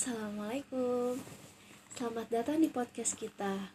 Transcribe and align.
Assalamualaikum 0.00 1.20
Selamat 1.92 2.24
datang 2.32 2.56
di 2.56 2.72
podcast 2.72 3.20
kita 3.20 3.68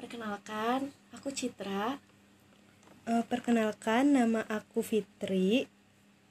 Perkenalkan, 0.00 0.96
aku 1.12 1.28
Citra 1.28 2.00
Uh, 3.04 3.20
perkenalkan, 3.28 4.16
nama 4.16 4.48
aku 4.48 4.80
Fitri. 4.80 5.68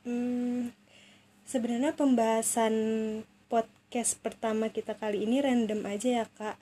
Hmm, 0.09 0.73
sebenarnya 1.45 1.93
pembahasan 1.93 2.73
podcast 3.45 4.17
pertama 4.25 4.73
kita 4.73 4.97
kali 4.97 5.21
ini 5.21 5.37
random 5.37 5.85
aja 5.85 6.09
ya 6.09 6.25
kak. 6.25 6.57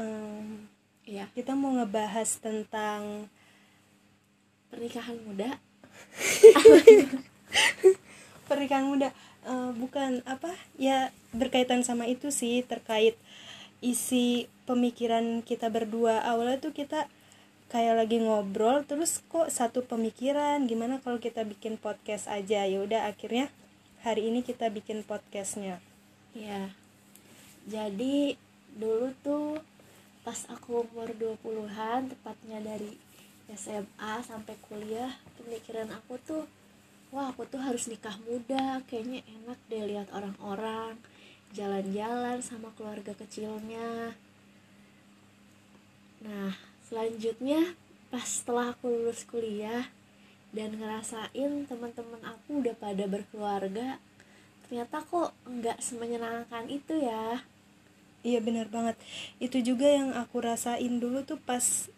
Um, 0.00 0.64
Iya, 1.04 1.28
kita 1.36 1.52
mau 1.52 1.76
ngebahas 1.76 2.40
tentang 2.40 3.28
pernikahan 4.72 5.20
muda 5.20 5.60
pernikahan 8.48 8.88
muda. 8.88 9.12
Uh, 9.44 9.76
bukan 9.76 10.24
apa 10.24 10.56
ya 10.80 11.12
berkaitan 11.36 11.84
sama 11.84 12.08
itu 12.08 12.32
sih 12.32 12.64
terkait 12.64 13.12
isi 13.84 14.48
pemikiran 14.64 15.44
kita 15.44 15.68
berdua. 15.68 16.24
Awalnya 16.24 16.64
tuh 16.64 16.72
kita 16.72 17.04
kayak 17.68 17.94
lagi 18.00 18.24
ngobrol 18.24 18.88
terus 18.88 19.20
kok 19.28 19.52
satu 19.52 19.84
pemikiran 19.84 20.64
gimana 20.64 21.00
kalau 21.04 21.20
kita 21.20 21.44
bikin 21.44 21.76
podcast 21.76 22.24
aja? 22.32 22.64
Ya 22.64 22.78
udah 22.80 23.04
akhirnya 23.04 23.52
hari 24.00 24.32
ini 24.32 24.40
kita 24.40 24.72
bikin 24.72 25.04
podcastnya. 25.04 25.80
Iya. 26.32 26.72
Jadi 27.68 28.36
dulu 28.76 29.12
tuh 29.20 29.60
pas 30.24 30.40
aku 30.48 30.88
umur 30.88 31.12
20-an 31.14 32.08
Tepatnya 32.08 32.58
dari 32.64 32.96
SMA 33.52 34.24
sampai 34.24 34.56
kuliah 34.66 35.12
Pemikiran 35.36 35.92
aku 35.92 36.16
tuh 36.24 36.42
Wah 37.14 37.30
aku 37.30 37.46
tuh 37.46 37.62
harus 37.62 37.86
nikah 37.86 38.18
muda 38.26 38.82
Kayaknya 38.90 39.22
enak 39.22 39.58
deh 39.70 39.84
lihat 39.86 40.10
orang-orang 40.10 40.98
Jalan-jalan 41.54 42.42
sama 42.42 42.74
keluarga 42.74 43.14
kecilnya. 43.14 44.18
Nah 46.26 46.50
selanjutnya 46.90 47.78
pas 48.10 48.26
setelah 48.26 48.74
aku 48.74 48.90
lulus 48.90 49.22
kuliah 49.22 49.86
Dan 50.50 50.74
ngerasain 50.82 51.70
teman-teman 51.70 52.22
aku 52.26 52.58
udah 52.58 52.74
pada 52.74 53.06
berkeluarga 53.06 54.02
Ternyata 54.66 55.06
kok 55.06 55.30
nggak 55.46 55.78
semenyenangkan 55.78 56.66
itu 56.72 56.98
ya. 56.98 57.44
Iya 58.24 58.40
benar 58.40 58.72
banget. 58.72 58.96
Itu 59.36 59.60
juga 59.60 59.84
yang 59.84 60.16
aku 60.16 60.40
rasain 60.40 60.98
dulu 60.98 61.20
tuh 61.22 61.36
pas 61.36 61.92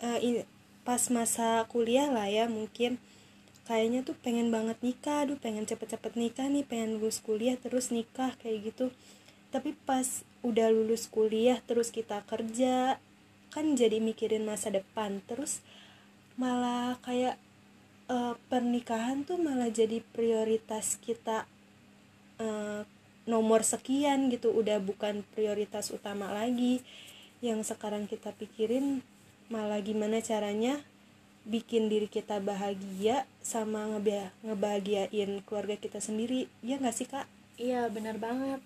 i- 0.00 0.48
pas 0.88 1.02
masa 1.12 1.68
kuliah 1.68 2.08
lah 2.08 2.24
ya 2.26 2.48
mungkin 2.48 2.96
kayaknya 3.68 4.00
tuh 4.00 4.16
pengen 4.16 4.48
banget 4.48 4.80
nikah, 4.80 5.28
aduh 5.28 5.36
pengen 5.36 5.68
cepet-cepet 5.68 6.16
nikah 6.16 6.48
nih, 6.48 6.64
pengen 6.64 6.96
lulus 6.96 7.20
kuliah 7.20 7.60
terus 7.60 7.92
nikah 7.92 8.32
kayak 8.40 8.72
gitu. 8.72 8.88
Tapi 9.52 9.76
pas 9.84 10.24
udah 10.40 10.72
lulus 10.72 11.04
kuliah 11.04 11.60
terus 11.68 11.92
kita 11.92 12.24
kerja 12.24 12.96
kan 13.52 13.66
jadi 13.76 14.00
mikirin 14.00 14.48
masa 14.48 14.72
depan. 14.72 15.20
Terus 15.28 15.60
malah 16.40 16.96
kayak 17.04 17.36
eh, 18.08 18.34
pernikahan 18.48 19.28
tuh 19.28 19.36
malah 19.36 19.68
jadi 19.68 20.00
prioritas 20.16 20.96
kita 21.04 21.44
eh, 22.40 22.88
nomor 23.28 23.68
sekian 23.68 24.32
gitu. 24.32 24.48
Udah 24.48 24.80
bukan 24.80 25.28
prioritas 25.36 25.92
utama 25.92 26.32
lagi. 26.32 26.80
Yang 27.44 27.76
sekarang 27.76 28.08
kita 28.08 28.32
pikirin 28.32 29.04
malah 29.52 29.84
gimana 29.84 30.24
caranya 30.24 30.80
bikin 31.48 31.88
diri 31.88 32.06
kita 32.12 32.44
bahagia 32.44 33.24
sama 33.40 33.88
ngeba- 33.96 34.30
ngebahagiain 34.44 35.40
keluarga 35.48 35.80
kita 35.80 35.98
sendiri. 35.98 36.44
Ya 36.60 36.76
nggak 36.76 36.92
sih 36.92 37.08
kak? 37.08 37.24
Iya 37.56 37.88
benar 37.88 38.20
banget. 38.20 38.60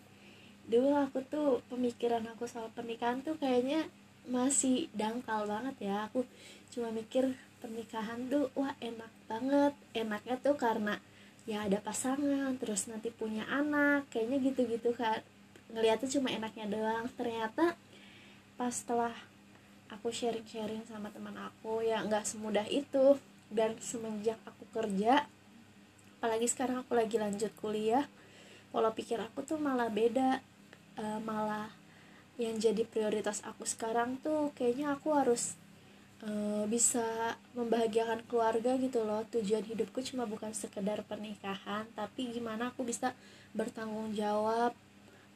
Dulu 0.66 0.98
aku 0.98 1.22
tuh 1.22 1.62
pemikiran 1.70 2.27
aku 2.34 2.50
soal 2.50 2.69
pernikahan 2.74 3.22
tuh 3.22 3.39
kayaknya 3.39 3.86
masih 4.27 4.90
dangkal 4.98 5.46
banget 5.46 5.79
ya. 5.79 6.11
Aku 6.11 6.27
cuma 6.74 6.90
mikir 6.90 7.39
pernikahan 7.62 8.27
tuh 8.27 8.51
wah 8.58 8.74
enak 8.83 9.11
banget. 9.30 9.73
Enaknya 9.95 10.36
tuh 10.42 10.58
karena 10.58 10.98
ya 11.46 11.67
ada 11.67 11.78
pasangan 11.78 12.58
terus 12.58 12.90
nanti 12.90 13.14
punya 13.14 13.46
anak. 13.46 14.11
Kayaknya 14.11 14.39
gitu-gitu 14.51 14.90
kan 14.98 15.23
ngeliatnya 15.70 16.11
cuma 16.18 16.34
enaknya 16.34 16.67
doang. 16.67 17.07
Ternyata 17.14 17.78
pas 18.58 18.74
setelah 18.74 19.14
aku 19.92 20.08
sharing-sharing 20.08 20.83
sama 20.89 21.13
teman 21.13 21.36
aku 21.36 21.85
ya 21.85 22.01
nggak 22.03 22.25
semudah 22.25 22.64
itu. 22.73 23.20
Dan 23.53 23.77
semenjak 23.85 24.41
aku 24.48 24.64
kerja 24.73 25.29
apalagi 26.23 26.47
sekarang 26.48 26.86
aku 26.86 26.95
lagi 26.95 27.19
lanjut 27.19 27.51
kuliah 27.58 28.07
pola 28.73 28.95
pikir 28.95 29.20
aku 29.20 29.45
tuh 29.45 29.61
malah 29.61 29.92
beda. 29.92 30.41
Eh, 30.97 31.20
malah 31.20 31.69
yang 32.41 32.57
jadi 32.57 32.89
prioritas 32.89 33.45
aku 33.45 33.69
sekarang 33.69 34.17
tuh 34.25 34.52
kayaknya 34.57 34.97
aku 34.97 35.13
harus 35.13 35.57
eh, 36.25 36.64
bisa 36.69 37.36
membahagiakan 37.52 38.25
keluarga 38.25 38.81
gitu 38.81 39.05
loh. 39.05 39.29
Tujuan 39.29 39.69
hidupku 39.69 40.01
cuma 40.01 40.25
bukan 40.25 40.57
sekedar 40.57 41.05
pernikahan 41.05 41.85
tapi 41.92 42.33
gimana 42.33 42.73
aku 42.73 42.89
bisa 42.89 43.13
bertanggung 43.52 44.17
jawab 44.17 44.73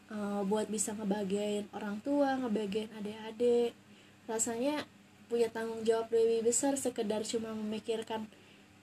eh, 0.08 0.40
buat 0.48 0.72
bisa 0.72 0.96
ngebahagiain 0.96 1.68
orang 1.76 2.00
tua 2.00 2.40
ngebahagiain 2.40 2.88
adik-adik 2.96 3.76
rasanya 4.26 4.86
punya 5.26 5.50
tanggung 5.50 5.82
jawab 5.82 6.10
lebih 6.14 6.46
besar 6.46 6.78
sekedar 6.78 7.26
cuma 7.26 7.50
memikirkan 7.54 8.26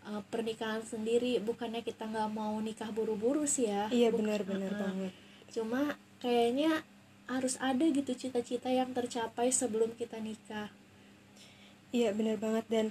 eh, 0.08 0.22
pernikahan 0.28 0.84
sendiri. 0.84 1.40
Bukannya 1.40 1.84
kita 1.84 2.08
nggak 2.08 2.30
mau 2.32 2.60
nikah 2.60 2.92
buru-buru 2.92 3.48
sih 3.48 3.68
ya. 3.72 3.88
Iya 3.92 4.12
benar-benar 4.12 4.72
Heeh. 4.72 4.82
banget. 4.84 5.12
Cuma 5.54 5.96
kayaknya 6.20 6.84
harus 7.28 7.56
ada 7.64 7.88
gitu 7.88 8.12
cita-cita 8.12 8.68
yang 8.68 8.92
tercapai 8.92 9.48
sebelum 9.52 9.96
kita 9.96 10.20
nikah. 10.20 10.68
Iya 11.96 12.12
benar 12.12 12.36
banget. 12.36 12.66
Dan 12.68 12.86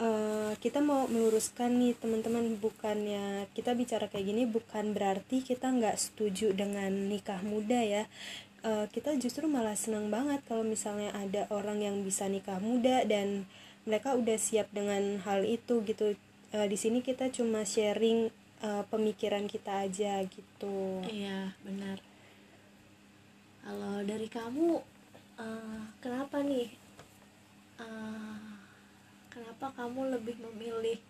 eh, 0.00 0.52
kita 0.60 0.80
mau 0.84 1.08
meluruskan 1.08 1.76
nih 1.80 1.96
teman-teman 1.96 2.56
bukannya 2.60 3.48
kita 3.56 3.76
bicara 3.76 4.08
kayak 4.08 4.26
gini 4.28 4.42
bukan 4.48 4.96
berarti 4.96 5.44
kita 5.44 5.68
nggak 5.72 5.96
setuju 5.96 6.56
dengan 6.56 6.88
nikah 7.08 7.40
muda 7.44 7.80
ya 7.80 8.04
Eh, 8.60 8.86
kita 8.92 9.16
justru 9.16 9.48
malah 9.48 9.74
senang 9.74 10.12
banget 10.12 10.44
kalau 10.44 10.60
misalnya 10.60 11.10
ada 11.16 11.48
orang 11.48 11.80
yang 11.80 11.96
bisa 12.04 12.28
nikah 12.28 12.60
muda 12.60 13.08
dan 13.08 13.48
mereka 13.88 14.12
udah 14.12 14.36
siap 14.36 14.68
dengan 14.70 15.20
hal 15.24 15.44
itu 15.48 15.80
gitu. 15.84 16.16
Eh, 16.52 16.66
di 16.68 16.76
sini 16.76 17.00
kita 17.00 17.32
cuma 17.32 17.64
sharing 17.64 18.28
eh, 18.60 18.84
pemikiran 18.92 19.48
kita 19.48 19.88
aja 19.88 20.20
gitu. 20.28 21.00
Iya 21.08 21.56
benar. 21.64 21.98
Kalau 23.64 24.04
dari 24.04 24.28
kamu 24.28 24.80
eh, 25.40 25.80
kenapa 26.04 26.44
nih 26.44 26.80
Eh, 27.80 28.36
kenapa 29.32 29.72
kamu 29.72 30.12
lebih 30.12 30.36
memilih 30.36 31.00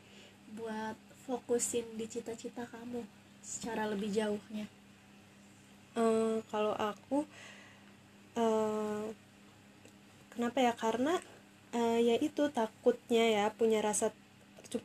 buat 0.54 0.94
fokusin 1.26 1.98
di 1.98 2.06
cita-cita 2.06 2.62
kamu 2.70 3.02
secara 3.42 3.90
lebih 3.90 4.10
jauhnya 4.14 4.70
Eh, 5.98 6.38
kalau 6.52 6.74
aku 6.76 7.26
eh, 8.38 9.04
kenapa 10.34 10.58
ya? 10.62 10.72
Karena 10.78 11.18
eh, 11.74 11.98
ya 12.04 12.16
itu 12.18 12.46
takutnya 12.50 13.24
ya 13.26 13.44
punya 13.54 13.82
rasa 13.82 14.14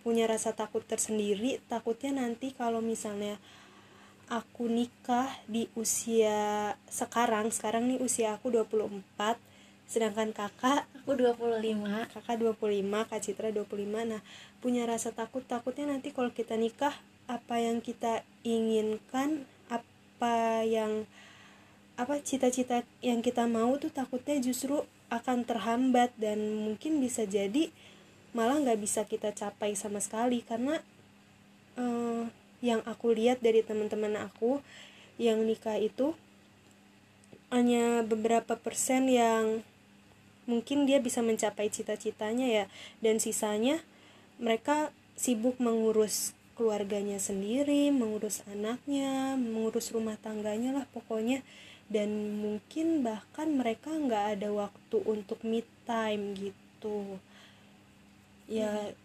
punya 0.01 0.25
rasa 0.25 0.57
takut 0.57 0.81
tersendiri. 0.81 1.61
Takutnya 1.69 2.15
nanti 2.15 2.53
kalau 2.57 2.81
misalnya 2.81 3.37
aku 4.25 4.65
nikah 4.65 5.29
di 5.45 5.69
usia 5.77 6.73
sekarang 6.89 7.53
sekarang 7.53 7.85
nih 7.85 8.01
usia 8.01 8.33
aku 8.33 8.49
24 8.49 9.37
sedangkan 9.85 10.33
kakak 10.33 10.89
aku 10.97 11.13
25 11.13 11.61
kakak 12.09 12.35
25 12.41 13.05
kak 13.05 13.21
Citra 13.21 13.53
25 13.53 13.85
nah 14.09 14.21
punya 14.65 14.89
rasa 14.89 15.13
takut 15.13 15.45
takutnya 15.45 15.93
nanti 15.93 16.09
kalau 16.09 16.33
kita 16.33 16.57
nikah 16.57 16.97
apa 17.29 17.61
yang 17.61 17.85
kita 17.85 18.25
inginkan 18.41 19.45
apa 20.15 20.63
yang 20.63 21.03
apa 21.99 22.23
cita-cita 22.23 22.87
yang 23.03 23.19
kita 23.19 23.51
mau 23.51 23.75
tuh 23.75 23.91
takutnya 23.91 24.39
justru 24.39 24.79
akan 25.11 25.43
terhambat 25.43 26.15
dan 26.15 26.39
mungkin 26.63 27.03
bisa 27.03 27.27
jadi 27.27 27.67
malah 28.31 28.63
nggak 28.63 28.79
bisa 28.79 29.03
kita 29.03 29.35
capai 29.35 29.75
sama 29.75 29.99
sekali. 29.99 30.39
Karena 30.39 30.79
eh, 31.75 32.23
yang 32.63 32.79
aku 32.87 33.11
lihat 33.11 33.43
dari 33.43 33.59
teman-teman 33.59 34.15
aku 34.15 34.63
yang 35.19 35.43
nikah 35.43 35.75
itu 35.75 36.15
hanya 37.51 38.03
beberapa 38.07 38.55
persen 38.55 39.11
yang 39.11 39.63
mungkin 40.47 40.87
dia 40.87 41.03
bisa 41.03 41.19
mencapai 41.19 41.67
cita-citanya 41.67 42.47
ya. 42.47 42.65
Dan 43.03 43.19
sisanya 43.19 43.83
mereka 44.39 44.95
sibuk 45.15 45.59
mengurus 45.59 46.35
keluarganya 46.55 47.19
sendiri, 47.19 47.91
mengurus 47.91 48.41
anaknya, 48.47 49.35
mengurus 49.35 49.91
rumah 49.91 50.15
tangganya 50.17 50.71
lah 50.71 50.85
pokoknya. 50.95 51.43
Dan 51.85 52.41
mungkin 52.41 53.05
bahkan 53.05 53.53
mereka 53.53 53.93
nggak 53.93 54.39
ada 54.39 54.49
waktu 54.49 54.97
untuk 55.05 55.37
me 55.45 55.61
time 55.85 56.33
gitu. 56.33 57.21
Ya 58.49 58.95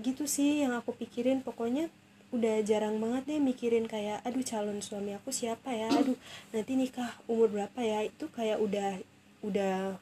gitu 0.00 0.24
sih 0.24 0.64
yang 0.64 0.72
aku 0.72 0.96
pikirin. 0.96 1.44
Pokoknya 1.44 1.92
udah 2.30 2.62
jarang 2.62 3.02
banget 3.02 3.26
deh 3.26 3.42
mikirin 3.42 3.90
kayak 3.90 4.22
aduh 4.22 4.46
calon 4.46 4.80
suami 4.80 5.12
aku 5.12 5.28
siapa 5.28 5.74
ya? 5.76 5.92
Aduh 5.92 6.16
nanti 6.56 6.72
nikah 6.78 7.20
umur 7.28 7.52
berapa 7.52 7.80
ya? 7.84 8.06
Itu 8.06 8.32
kayak 8.32 8.62
udah 8.64 8.96
udah 9.44 10.00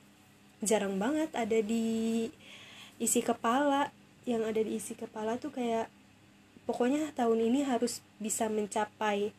jarang 0.62 1.03
banget 1.03 1.35
ada 1.35 1.59
di 1.59 2.29
isi 3.03 3.25
kepala. 3.26 3.91
Yang 4.23 4.43
ada 4.44 4.61
di 4.61 4.73
isi 4.76 4.94
kepala 4.94 5.41
tuh 5.41 5.50
kayak 5.50 5.91
pokoknya 6.69 7.17
tahun 7.17 7.49
ini 7.49 7.65
harus 7.65 8.05
bisa 8.20 8.53
mencapai 8.53 9.32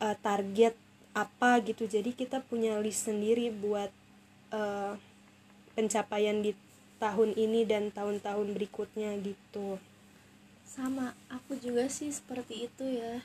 uh, 0.00 0.16
target 0.24 0.72
apa 1.12 1.60
gitu. 1.60 1.84
Jadi 1.84 2.16
kita 2.16 2.40
punya 2.40 2.80
list 2.80 3.04
sendiri 3.04 3.52
buat 3.52 3.92
uh, 4.56 4.96
pencapaian 5.76 6.40
di 6.40 6.56
tahun 6.96 7.36
ini 7.36 7.68
dan 7.68 7.92
tahun-tahun 7.92 8.56
berikutnya 8.56 9.12
gitu. 9.20 9.76
Sama 10.64 11.12
aku 11.28 11.60
juga 11.60 11.92
sih 11.92 12.08
seperti 12.08 12.72
itu 12.72 12.84
ya. 12.88 13.20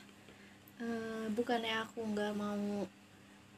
Uh, 0.76 1.32
bukannya 1.32 1.88
aku 1.88 2.04
nggak 2.04 2.36
mau 2.36 2.84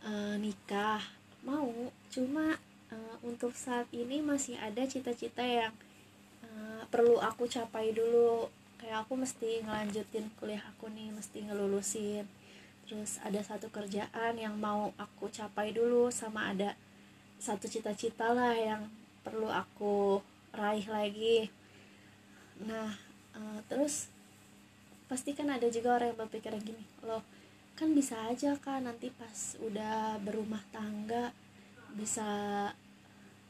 uh, 0.07 0.35
nikah 0.39 1.03
mau. 1.43 1.91
Cuma 2.15 2.55
uh, 2.95 3.17
untuk 3.27 3.59
saat 3.59 3.91
ini 3.91 4.23
masih 4.23 4.55
ada 4.63 4.87
cita-cita 4.87 5.43
yang 5.43 5.75
uh, 6.47 6.87
perlu 6.95 7.19
aku 7.19 7.51
capai 7.51 7.91
dulu 7.91 8.47
kayak 8.85 9.09
aku 9.09 9.17
mesti 9.17 9.65
ngelanjutin 9.65 10.29
kuliah 10.37 10.61
aku 10.61 10.93
nih 10.93 11.09
mesti 11.09 11.49
ngelulusin. 11.49 12.29
Terus 12.85 13.17
ada 13.25 13.41
satu 13.41 13.73
kerjaan 13.73 14.37
yang 14.37 14.61
mau 14.61 14.93
aku 15.01 15.33
capai 15.33 15.73
dulu 15.73 16.13
sama 16.13 16.53
ada 16.53 16.77
satu 17.41 17.65
cita-cita 17.65 18.37
lah 18.37 18.53
yang 18.53 18.93
perlu 19.25 19.49
aku 19.49 20.21
raih 20.53 20.85
lagi. 20.85 21.49
Nah 22.61 22.93
uh, 23.33 23.65
terus 23.73 24.13
pasti 25.09 25.33
kan 25.33 25.49
ada 25.49 25.65
juga 25.73 25.97
orang 25.97 26.13
yang 26.13 26.21
berpikir 26.29 26.53
gini 26.61 26.85
loh 27.01 27.25
kan 27.77 27.93
bisa 27.93 28.17
aja 28.31 28.57
kan 28.61 28.87
nanti 28.87 29.11
pas 29.11 29.59
udah 29.61 30.17
berumah 30.23 30.63
tangga 30.71 31.35
bisa 31.93 32.25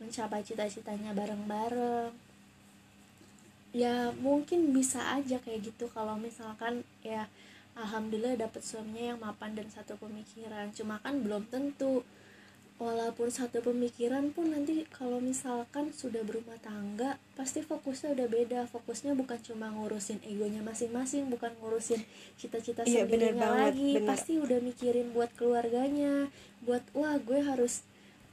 mencapai 0.01 0.43
cita-citanya 0.43 1.13
bareng-bareng 1.13 2.24
ya 3.75 4.15
mungkin 4.23 4.71
bisa 4.71 5.03
aja 5.19 5.43
kayak 5.43 5.75
gitu. 5.75 5.91
Kalau 5.91 6.15
misalkan 6.15 6.87
ya 7.03 7.27
alhamdulillah 7.75 8.39
dapet 8.39 8.63
suaminya 8.63 9.13
yang 9.13 9.21
mapan 9.21 9.59
dan 9.59 9.67
satu 9.69 9.99
pemikiran. 9.99 10.71
Cuma 10.71 11.03
kan 11.03 11.21
belum 11.21 11.51
tentu. 11.51 12.07
Walaupun 12.75 13.31
satu 13.31 13.63
pemikiran 13.63 14.35
pun 14.35 14.51
nanti 14.51 14.83
kalau 14.91 15.23
misalkan 15.23 15.95
sudah 15.95 16.27
berumah 16.27 16.59
tangga 16.59 17.23
pasti 17.39 17.63
fokusnya 17.63 18.19
udah 18.19 18.27
beda. 18.31 18.61
Fokusnya 18.71 19.15
bukan 19.15 19.39
cuma 19.43 19.71
ngurusin 19.71 20.19
egonya 20.27 20.63
masing-masing 20.63 21.31
bukan 21.31 21.55
ngurusin 21.63 22.03
cita-cita 22.35 22.83
iya, 22.83 23.07
sendirinya 23.07 23.71
lagi. 23.71 23.99
bener. 23.99 24.07
pasti 24.11 24.43
udah 24.43 24.59
mikirin 24.59 25.15
buat 25.15 25.31
keluarganya 25.39 26.31
buat 26.67 26.83
wah 26.99 27.15
gue 27.21 27.47
harus 27.47 27.87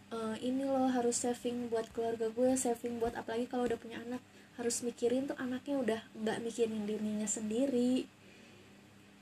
uh, 0.09 0.35
ini 0.41 0.65
loh 0.65 0.89
harus 0.89 1.21
saving 1.21 1.69
buat 1.69 1.85
keluarga 1.93 2.29
gue 2.31 2.49
saving 2.55 2.97
buat 2.97 3.13
apalagi 3.13 3.45
kalau 3.45 3.65
udah 3.65 3.79
punya 3.79 3.99
anak 4.03 4.21
harus 4.61 4.85
mikirin 4.85 5.25
tuh 5.25 5.37
anaknya 5.41 5.75
udah 5.81 6.01
nggak 6.13 6.37
mikirin 6.45 6.85
dirinya 6.85 7.25
sendiri. 7.25 8.05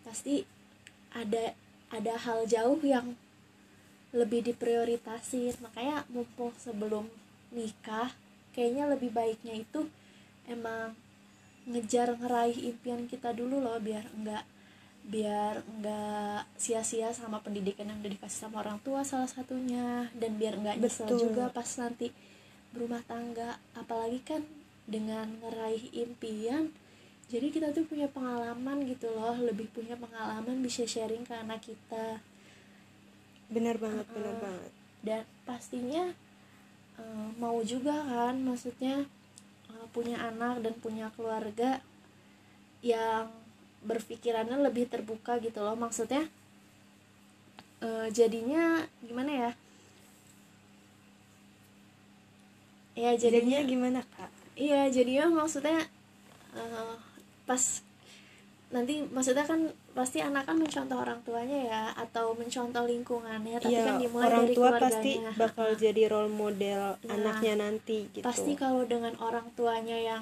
Pasti 0.04 0.44
ada 1.16 1.56
ada 1.90 2.14
hal 2.20 2.44
jauh 2.44 2.84
yang 2.84 3.16
lebih 4.12 4.44
diprioritasin. 4.44 5.56
Makanya 5.64 6.04
mumpung 6.12 6.52
sebelum 6.60 7.08
nikah 7.56 8.12
kayaknya 8.52 8.92
lebih 8.92 9.16
baiknya 9.16 9.64
itu 9.64 9.88
emang 10.44 10.92
ngejar 11.70 12.18
ngeraih 12.18 12.60
impian 12.76 13.06
kita 13.08 13.32
dulu 13.32 13.62
loh 13.62 13.78
biar 13.78 14.04
enggak 14.18 14.44
biar 15.10 15.66
enggak 15.66 16.46
sia-sia 16.60 17.10
sama 17.16 17.42
pendidikan 17.42 17.90
yang 17.90 17.98
udah 18.04 18.14
dikasih 18.14 18.46
sama 18.46 18.62
orang 18.62 18.78
tua 18.84 19.08
salah 19.08 19.32
satunya. 19.32 20.12
Dan 20.12 20.36
biar 20.36 20.60
enggak 20.60 20.78
nyesel 20.84 21.08
Betul. 21.08 21.32
juga 21.32 21.50
pas 21.50 21.70
nanti 21.80 22.12
berumah 22.76 23.02
tangga. 23.08 23.58
Apalagi 23.74 24.22
kan 24.22 24.42
dengan 24.90 25.30
ngeraih 25.46 25.94
impian 25.94 26.74
jadi 27.30 27.54
kita 27.54 27.70
tuh 27.70 27.86
punya 27.86 28.10
pengalaman 28.10 28.90
gitu 28.90 29.06
loh 29.14 29.38
lebih 29.38 29.70
punya 29.70 29.94
pengalaman 29.94 30.66
bisa 30.66 30.82
sharing 30.90 31.22
ke 31.22 31.38
anak 31.38 31.62
kita. 31.62 32.18
Benar 33.54 33.78
banget 33.78 34.10
uh, 34.10 34.14
benar 34.18 34.36
banget. 34.42 34.72
Dan 35.06 35.22
pastinya 35.46 36.10
uh, 36.98 37.30
mau 37.38 37.62
juga 37.62 38.02
kan 38.02 38.34
maksudnya 38.42 39.06
uh, 39.70 39.86
punya 39.94 40.18
anak 40.18 40.66
dan 40.66 40.74
punya 40.82 41.14
keluarga 41.14 41.86
yang 42.82 43.30
berpikirannya 43.86 44.66
lebih 44.66 44.90
terbuka 44.90 45.38
gitu 45.38 45.62
loh. 45.62 45.78
Maksudnya 45.78 46.26
uh, 47.86 48.10
jadinya 48.10 48.90
gimana 49.06 49.30
ya? 49.30 49.52
Ya 52.98 53.14
jadinya, 53.14 53.62
jadinya 53.62 53.70
gimana 53.70 54.02
kak 54.18 54.39
iya 54.60 54.92
jadinya 54.92 55.32
maksudnya 55.32 55.80
uh, 56.54 56.94
pas 57.48 57.64
nanti 58.70 59.02
maksudnya 59.10 59.50
kan 59.50 59.66
pasti 59.98 60.22
anak 60.22 60.46
kan 60.46 60.54
mencontoh 60.62 61.02
orang 61.02 61.18
tuanya 61.26 61.58
ya 61.66 61.84
atau 61.98 62.38
mencontoh 62.38 62.86
lingkungannya 62.86 63.58
tapi 63.58 63.74
ya, 63.74 63.82
kan 63.90 63.98
dimulai 63.98 64.30
orang 64.30 64.46
dari 64.46 64.54
tua 64.54 64.70
pasti 64.78 65.12
bakal 65.34 65.74
jadi 65.74 66.04
role 66.06 66.30
model 66.30 66.94
nah, 67.02 67.18
anaknya 67.18 67.58
nanti 67.58 68.06
gitu. 68.14 68.22
Pasti 68.22 68.54
kalau 68.54 68.86
dengan 68.86 69.18
orang 69.18 69.50
tuanya 69.58 69.98
yang 69.98 70.22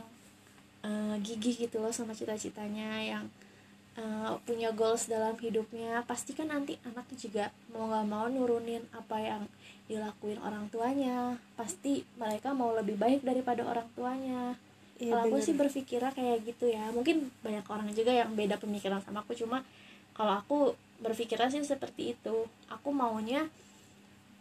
uh, 0.87 1.19
gigih 1.19 1.67
gitu 1.67 1.83
loh 1.83 1.91
sama 1.91 2.15
cita-citanya 2.15 3.03
yang 3.03 3.27
uh, 3.97 4.37
punya 4.45 4.69
goals 4.71 5.09
dalam 5.09 5.35
hidupnya 5.37 6.05
pasti 6.05 6.37
kan 6.37 6.53
nanti 6.53 6.77
anaknya 6.85 7.17
juga 7.17 7.45
mau 7.73 7.89
nggak 7.89 8.05
mau 8.07 8.25
nurunin 8.29 8.85
apa 8.93 9.17
yang 9.19 9.43
dilakuin 9.89 10.39
orang 10.43 10.69
tuanya. 10.69 11.39
Pasti 11.57 12.05
mereka 12.19 12.53
mau 12.53 12.75
lebih 12.75 12.95
baik 12.95 13.25
daripada 13.25 13.65
orang 13.65 13.87
tuanya. 13.97 14.55
Iya, 14.97 15.13
kalau 15.13 15.23
aku 15.29 15.37
sih 15.41 15.55
berpikirnya 15.55 16.11
kayak 16.13 16.37
gitu 16.45 16.65
ya. 16.69 16.89
Mungkin 16.93 17.29
banyak 17.41 17.65
orang 17.69 17.89
juga 17.93 18.13
yang 18.13 18.33
beda 18.33 18.61
pemikiran 18.61 19.01
sama 19.01 19.25
aku 19.25 19.33
cuma 19.33 19.63
kalau 20.13 20.33
aku 20.37 20.57
berpikirnya 21.01 21.49
sih 21.49 21.63
seperti 21.65 22.13
itu. 22.17 22.45
Aku 22.69 22.93
maunya 22.93 23.49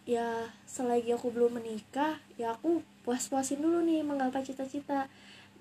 ya 0.06 0.46
selagi 0.70 1.18
aku 1.18 1.34
belum 1.34 1.58
menikah 1.58 2.22
ya 2.38 2.54
aku 2.54 2.78
puas-puasin 3.02 3.58
dulu 3.58 3.82
nih 3.86 4.02
menggapai 4.02 4.42
cita-cita. 4.42 5.06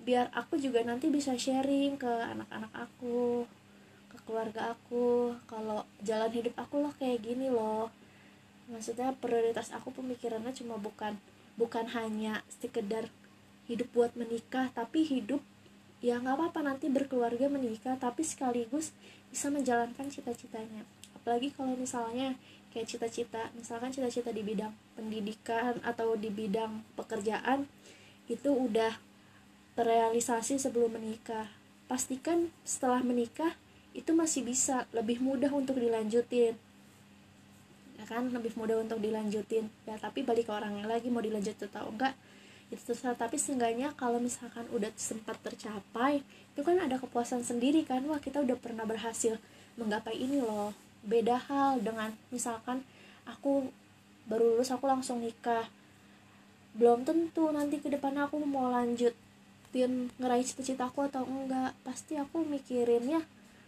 Biar 0.06 0.30
aku 0.34 0.58
juga 0.58 0.82
nanti 0.86 1.10
bisa 1.10 1.34
sharing 1.34 1.98
ke 1.98 2.10
anak-anak 2.10 2.70
aku 2.74 3.46
keluarga 4.26 4.74
aku 4.74 5.32
kalau 5.46 5.86
jalan 6.02 6.28
hidup 6.34 6.52
aku 6.58 6.82
loh 6.82 6.92
kayak 6.98 7.22
gini 7.22 7.48
loh. 7.48 7.88
Maksudnya 8.66 9.14
prioritas 9.14 9.70
aku 9.70 9.94
pemikirannya 9.94 10.50
cuma 10.50 10.76
bukan 10.76 11.14
bukan 11.54 11.86
hanya 11.94 12.42
sekedar 12.50 13.08
hidup 13.70 13.88
buat 13.94 14.12
menikah 14.18 14.68
tapi 14.74 15.06
hidup 15.06 15.40
ya 16.04 16.20
nggak 16.20 16.36
apa-apa 16.36 16.60
nanti 16.60 16.92
berkeluarga 16.92 17.48
menikah 17.48 17.96
tapi 17.96 18.26
sekaligus 18.26 18.92
bisa 19.30 19.48
menjalankan 19.48 20.10
cita-citanya. 20.10 20.84
Apalagi 21.16 21.54
kalau 21.54 21.78
misalnya 21.78 22.36
kayak 22.74 22.92
cita-cita 22.92 23.48
misalkan 23.56 23.88
cita-cita 23.94 24.34
di 24.34 24.44
bidang 24.44 24.74
pendidikan 24.98 25.80
atau 25.80 26.12
di 26.18 26.28
bidang 26.28 26.84
pekerjaan 26.98 27.64
itu 28.28 28.50
udah 28.50 28.98
terrealisasi 29.78 30.58
sebelum 30.58 30.98
menikah. 30.98 31.48
Pastikan 31.86 32.50
setelah 32.66 33.00
menikah 33.00 33.54
itu 33.96 34.12
masih 34.12 34.44
bisa 34.44 34.84
lebih 34.92 35.24
mudah 35.24 35.48
untuk 35.56 35.80
dilanjutin. 35.80 36.52
Ya 37.96 38.04
kan? 38.04 38.28
Lebih 38.28 38.52
mudah 38.60 38.76
untuk 38.76 39.00
dilanjutin. 39.00 39.72
Ya 39.88 39.96
tapi 39.96 40.20
balik 40.20 40.46
ke 40.46 40.52
orangnya 40.52 40.84
lagi 40.84 41.08
mau 41.08 41.24
dilanjut 41.24 41.56
atau 41.56 41.88
enggak 41.88 42.12
itu 42.68 42.82
terserah. 42.84 43.16
Tapi 43.16 43.40
seenggaknya 43.40 43.96
kalau 43.96 44.20
misalkan 44.20 44.68
udah 44.68 44.92
sempat 45.00 45.40
tercapai 45.40 46.20
itu 46.52 46.60
kan 46.60 46.76
ada 46.76 47.00
kepuasan 47.00 47.40
sendiri 47.40 47.88
kan? 47.88 48.04
Wah 48.04 48.20
kita 48.20 48.44
udah 48.44 48.60
pernah 48.60 48.84
berhasil 48.84 49.40
menggapai 49.80 50.12
ini 50.12 50.44
loh. 50.44 50.76
Beda 51.00 51.40
hal 51.48 51.80
dengan 51.80 52.12
misalkan 52.28 52.84
aku 53.24 53.72
baru 54.28 54.60
lulus 54.60 54.68
aku 54.68 54.84
langsung 54.84 55.24
nikah. 55.24 55.64
Belum 56.76 57.00
tentu 57.08 57.48
nanti 57.48 57.80
ke 57.80 57.88
depan 57.88 58.12
aku 58.20 58.36
mau 58.44 58.68
lanjutin 58.68 60.12
ngeraih 60.20 60.44
cita-cita 60.44 60.92
aku 60.92 61.08
atau 61.08 61.24
enggak. 61.24 61.72
Pasti 61.80 62.20
aku 62.20 62.44
mikirinnya 62.44 63.24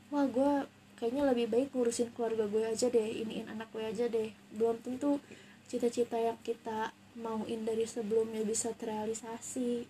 wah 0.08 0.26
gue 0.26 0.52
kayaknya 0.98 1.28
lebih 1.30 1.46
baik 1.52 1.68
ngurusin 1.70 2.10
keluarga 2.12 2.50
gue 2.50 2.64
aja 2.66 2.90
deh 2.90 3.08
iniin 3.22 3.46
anak 3.48 3.70
gue 3.70 3.84
aja 3.84 4.10
deh. 4.10 4.34
Belum 4.54 4.76
tentu 4.82 5.22
cita-cita 5.70 6.18
yang 6.18 6.38
kita 6.42 6.90
mauin 7.18 7.62
dari 7.62 7.84
sebelumnya 7.84 8.42
bisa 8.42 8.74
terrealisasi. 8.74 9.86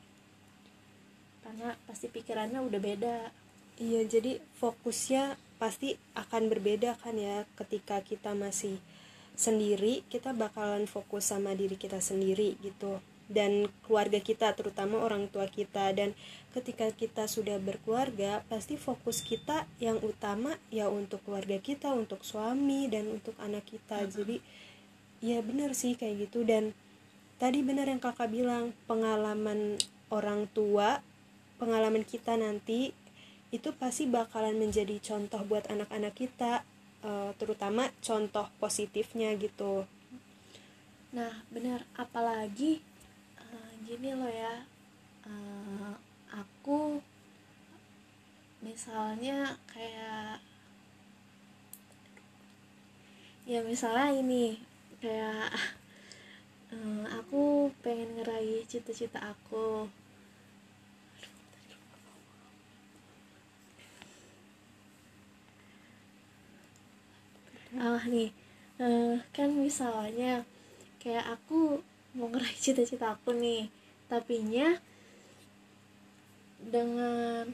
Karena 1.44 1.78
pasti 1.88 2.06
pikirannya 2.12 2.60
udah 2.60 2.80
beda. 2.80 3.18
Iya 3.78 4.04
jadi 4.04 4.42
fokusnya 4.58 5.38
pasti 5.62 5.94
akan 6.18 6.50
berbeda 6.50 6.98
kan 7.00 7.16
ya. 7.16 7.48
Ketika 7.56 8.02
kita 8.04 8.34
masih 8.36 8.76
sendiri 9.38 10.02
kita 10.10 10.34
bakalan 10.34 10.90
fokus 10.90 11.30
sama 11.30 11.54
diri 11.54 11.78
kita 11.78 12.02
sendiri 12.02 12.58
gitu 12.58 12.98
dan 13.28 13.68
keluarga 13.84 14.18
kita 14.18 14.56
terutama 14.56 14.98
orang 15.04 15.28
tua 15.28 15.46
kita. 15.46 15.92
Dan 15.92 16.16
ketika 16.56 16.88
kita 16.90 17.28
sudah 17.28 17.60
berkeluarga 17.60 18.42
pasti 18.48 18.74
fokus 18.74 19.20
kita 19.22 19.68
yang 19.78 20.00
utama 20.00 20.56
ya 20.72 20.88
untuk 20.88 21.22
keluarga 21.22 21.60
kita 21.60 21.92
untuk 21.92 22.24
suami 22.24 22.88
dan 22.88 23.06
untuk 23.08 23.36
anak 23.38 23.68
kita. 23.68 24.04
Jadi 24.08 24.40
ya 25.20 25.44
benar 25.44 25.76
sih 25.76 25.94
kayak 25.94 26.28
gitu. 26.28 26.42
Dan 26.42 26.72
tadi 27.38 27.62
benar 27.62 27.86
yang 27.86 28.02
kakak 28.02 28.32
bilang 28.32 28.74
pengalaman 28.90 29.78
orang 30.08 30.48
tua 30.56 31.04
pengalaman 31.58 32.06
kita 32.06 32.38
nanti 32.38 32.94
itu 33.50 33.74
pasti 33.74 34.06
bakalan 34.06 34.56
menjadi 34.56 34.96
contoh 35.02 35.42
buat 35.44 35.66
anak-anak 35.68 36.14
kita 36.14 36.62
uh, 37.02 37.34
terutama 37.36 37.90
contoh 38.00 38.46
positifnya 38.62 39.34
gitu. 39.36 39.84
Nah 41.12 41.42
benar. 41.48 41.88
Apalagi 41.96 42.84
gini 43.88 44.12
loh 44.12 44.28
ya 44.28 44.68
uh, 45.24 45.96
aku 46.28 47.00
misalnya 48.60 49.56
kayak 49.64 50.44
ya 53.48 53.64
misalnya 53.64 54.12
ini 54.12 54.60
kayak 55.00 55.48
um, 56.68 57.08
aku 57.08 57.72
pengen 57.80 58.20
ngeraih 58.20 58.60
cita-cita 58.68 59.24
aku. 59.24 59.88
Ah 67.72 68.04
nih 68.04 68.36
uh, 68.84 69.16
kan 69.32 69.48
misalnya 69.56 70.44
kayak 71.00 71.24
aku 71.40 71.80
mau 72.12 72.28
ngeraih 72.28 72.58
cita-cita 72.58 73.16
aku 73.16 73.32
nih 73.32 73.77
tapi 74.08 74.40
nya 74.40 74.80
dengan 76.58 77.48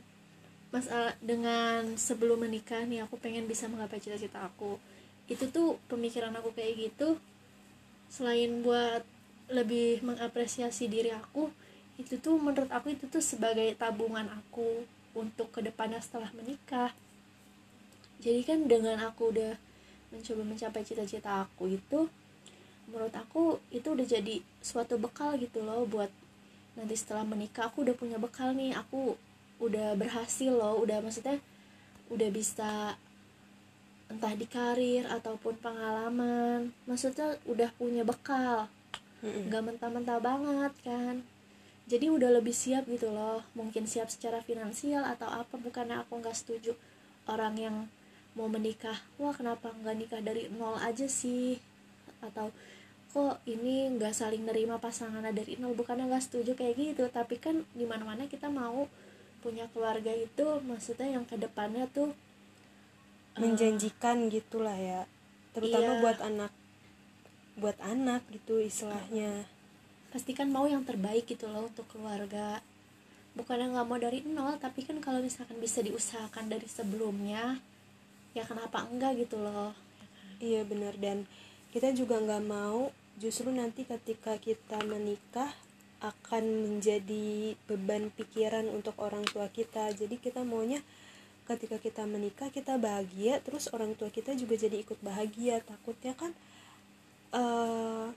masalah 0.74 1.14
dengan 1.22 1.94
sebelum 1.94 2.42
menikah 2.42 2.82
nih 2.82 3.06
aku 3.06 3.14
pengen 3.22 3.46
bisa 3.46 3.70
menggapai 3.70 4.02
cita-cita 4.02 4.42
aku. 4.42 4.78
Itu 5.30 5.46
tuh 5.50 5.78
pemikiran 5.86 6.34
aku 6.34 6.50
kayak 6.50 6.90
gitu. 6.90 7.18
Selain 8.10 8.62
buat 8.62 9.06
lebih 9.52 10.02
mengapresiasi 10.02 10.88
diri 10.88 11.12
aku 11.12 11.52
itu 11.94 12.18
tuh 12.18 12.42
menurut 12.42 12.66
aku 12.74 12.90
itu 12.90 13.06
tuh 13.06 13.22
sebagai 13.22 13.70
tabungan 13.78 14.26
aku 14.26 14.82
untuk 15.14 15.54
ke 15.54 15.62
depannya 15.62 16.02
setelah 16.02 16.30
menikah. 16.34 16.90
Jadi 18.18 18.42
kan 18.42 18.66
dengan 18.66 18.98
aku 18.98 19.30
udah 19.30 19.54
mencoba 20.10 20.42
mencapai 20.42 20.82
cita-cita 20.82 21.46
aku 21.46 21.70
itu 21.70 22.10
menurut 22.90 23.14
aku 23.14 23.62
itu 23.70 23.94
udah 23.94 24.06
jadi 24.06 24.42
suatu 24.58 24.98
bekal 24.98 25.38
gitu 25.38 25.62
loh 25.62 25.86
buat 25.86 26.10
nanti 26.74 26.94
setelah 26.98 27.22
menikah 27.22 27.70
aku 27.70 27.86
udah 27.86 27.96
punya 27.96 28.18
bekal 28.18 28.54
nih. 28.54 28.74
Aku 28.74 29.14
udah 29.62 29.94
berhasil 29.94 30.50
loh. 30.50 30.78
Udah 30.82 31.00
maksudnya 31.00 31.38
udah 32.10 32.28
bisa 32.30 32.94
entah 34.10 34.34
di 34.36 34.46
karir 34.46 35.08
ataupun 35.08 35.58
pengalaman. 35.58 36.74
Maksudnya 36.84 37.38
udah 37.48 37.70
punya 37.74 38.02
bekal. 38.04 38.68
Nggak 39.24 39.62
mentah-mentah 39.64 40.20
banget 40.20 40.72
kan? 40.84 41.24
Jadi 41.84 42.08
udah 42.08 42.32
lebih 42.32 42.52
siap 42.52 42.88
gitu 42.88 43.12
loh. 43.12 43.44
Mungkin 43.56 43.88
siap 43.88 44.08
secara 44.12 44.40
finansial 44.44 45.04
atau 45.04 45.28
apa 45.28 45.56
bukannya 45.56 46.00
aku 46.00 46.20
nggak 46.20 46.36
setuju 46.36 46.76
orang 47.28 47.54
yang 47.56 47.76
mau 48.36 48.50
menikah. 48.50 49.00
Wah 49.16 49.32
kenapa 49.32 49.72
nggak 49.72 49.96
nikah 49.96 50.20
dari 50.20 50.50
nol 50.52 50.76
aja 50.80 51.08
sih? 51.08 51.56
Atau 52.20 52.52
kok 53.14 53.38
ini 53.46 53.94
nggak 53.94 54.10
saling 54.10 54.42
nerima 54.42 54.82
pasangannya 54.82 55.30
dari 55.30 55.54
nol 55.62 55.78
bukannya 55.78 56.10
nggak 56.10 56.24
setuju 56.26 56.58
kayak 56.58 56.74
gitu. 56.74 57.06
Tapi 57.06 57.38
kan 57.38 57.62
di 57.70 57.86
mana 57.86 58.02
mana 58.02 58.26
kita 58.26 58.50
mau 58.50 58.90
punya 59.38 59.70
keluarga 59.70 60.10
itu 60.10 60.42
maksudnya 60.66 61.14
yang 61.14 61.22
ke 61.22 61.38
depannya 61.38 61.86
tuh 61.94 62.10
eh, 62.10 63.38
menjanjikan 63.38 64.26
uh, 64.26 64.30
gitulah 64.34 64.74
ya. 64.74 65.06
Terutama 65.54 65.94
iya, 65.94 66.02
buat 66.02 66.18
anak 66.18 66.52
buat 67.54 67.78
anak 67.78 68.26
gitu 68.34 68.58
istilahnya. 68.58 69.46
Pasti 70.10 70.34
kan 70.34 70.50
mau 70.50 70.66
yang 70.66 70.82
terbaik 70.82 71.30
gitu 71.30 71.46
loh 71.46 71.70
untuk 71.70 71.86
keluarga. 71.86 72.58
Bukannya 73.38 73.78
nggak 73.78 73.86
mau 73.86 73.98
dari 74.02 74.26
nol 74.26 74.58
tapi 74.58 74.82
kan 74.82 74.98
kalau 74.98 75.22
misalkan 75.22 75.62
bisa 75.62 75.78
diusahakan 75.86 76.50
dari 76.50 76.66
sebelumnya 76.66 77.62
ya 78.34 78.42
kenapa 78.42 78.82
enggak 78.90 79.22
gitu 79.22 79.38
loh. 79.38 79.70
Iya 80.42 80.66
benar. 80.66 80.98
Dan 80.98 81.30
kita 81.70 81.94
juga 81.94 82.18
nggak 82.18 82.42
mau 82.42 82.90
justru 83.18 83.50
nanti 83.54 83.86
ketika 83.86 84.38
kita 84.38 84.82
menikah 84.82 85.54
akan 86.04 86.44
menjadi 86.68 87.56
beban 87.64 88.12
pikiran 88.12 88.68
untuk 88.68 88.92
orang 89.00 89.24
tua 89.24 89.48
kita. 89.48 89.88
Jadi 89.96 90.20
kita 90.20 90.44
maunya 90.44 90.84
ketika 91.44 91.76
kita 91.76 92.08
menikah 92.08 92.48
kita 92.48 92.80
bahagia 92.80 93.36
terus 93.44 93.68
orang 93.72 93.92
tua 93.96 94.08
kita 94.12 94.36
juga 94.36 94.60
jadi 94.60 94.84
ikut 94.84 95.00
bahagia. 95.00 95.64
Takutnya 95.64 96.12
kan 96.12 96.36
uh, 97.32 98.12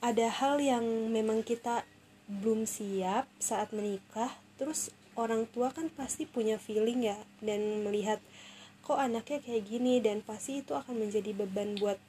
ada 0.00 0.26
hal 0.32 0.64
yang 0.64 1.12
memang 1.12 1.44
kita 1.44 1.84
belum 2.30 2.64
siap 2.64 3.28
saat 3.42 3.74
menikah 3.74 4.32
terus 4.56 4.94
orang 5.18 5.44
tua 5.50 5.74
kan 5.74 5.90
pasti 5.92 6.24
punya 6.24 6.56
feeling 6.56 7.04
ya 7.04 7.18
dan 7.42 7.84
melihat 7.84 8.22
kok 8.80 8.96
anaknya 8.96 9.44
kayak 9.44 9.68
gini? 9.68 10.00
Dan 10.00 10.24
pasti 10.24 10.64
itu 10.64 10.72
akan 10.72 11.04
menjadi 11.04 11.36
beban 11.36 11.76
buat 11.76 12.00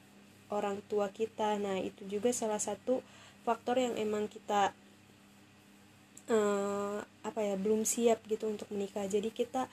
orang 0.52 0.84
tua 0.86 1.08
kita. 1.08 1.56
Nah 1.56 1.80
itu 1.80 2.04
juga 2.04 2.28
salah 2.30 2.60
satu 2.60 3.00
faktor 3.42 3.80
yang 3.80 3.96
emang 3.96 4.28
kita 4.28 4.76
uh, 6.28 7.00
apa 7.24 7.40
ya 7.40 7.56
belum 7.56 7.88
siap 7.88 8.20
gitu 8.28 8.52
untuk 8.52 8.68
menikah. 8.68 9.08
Jadi 9.08 9.32
kita 9.32 9.66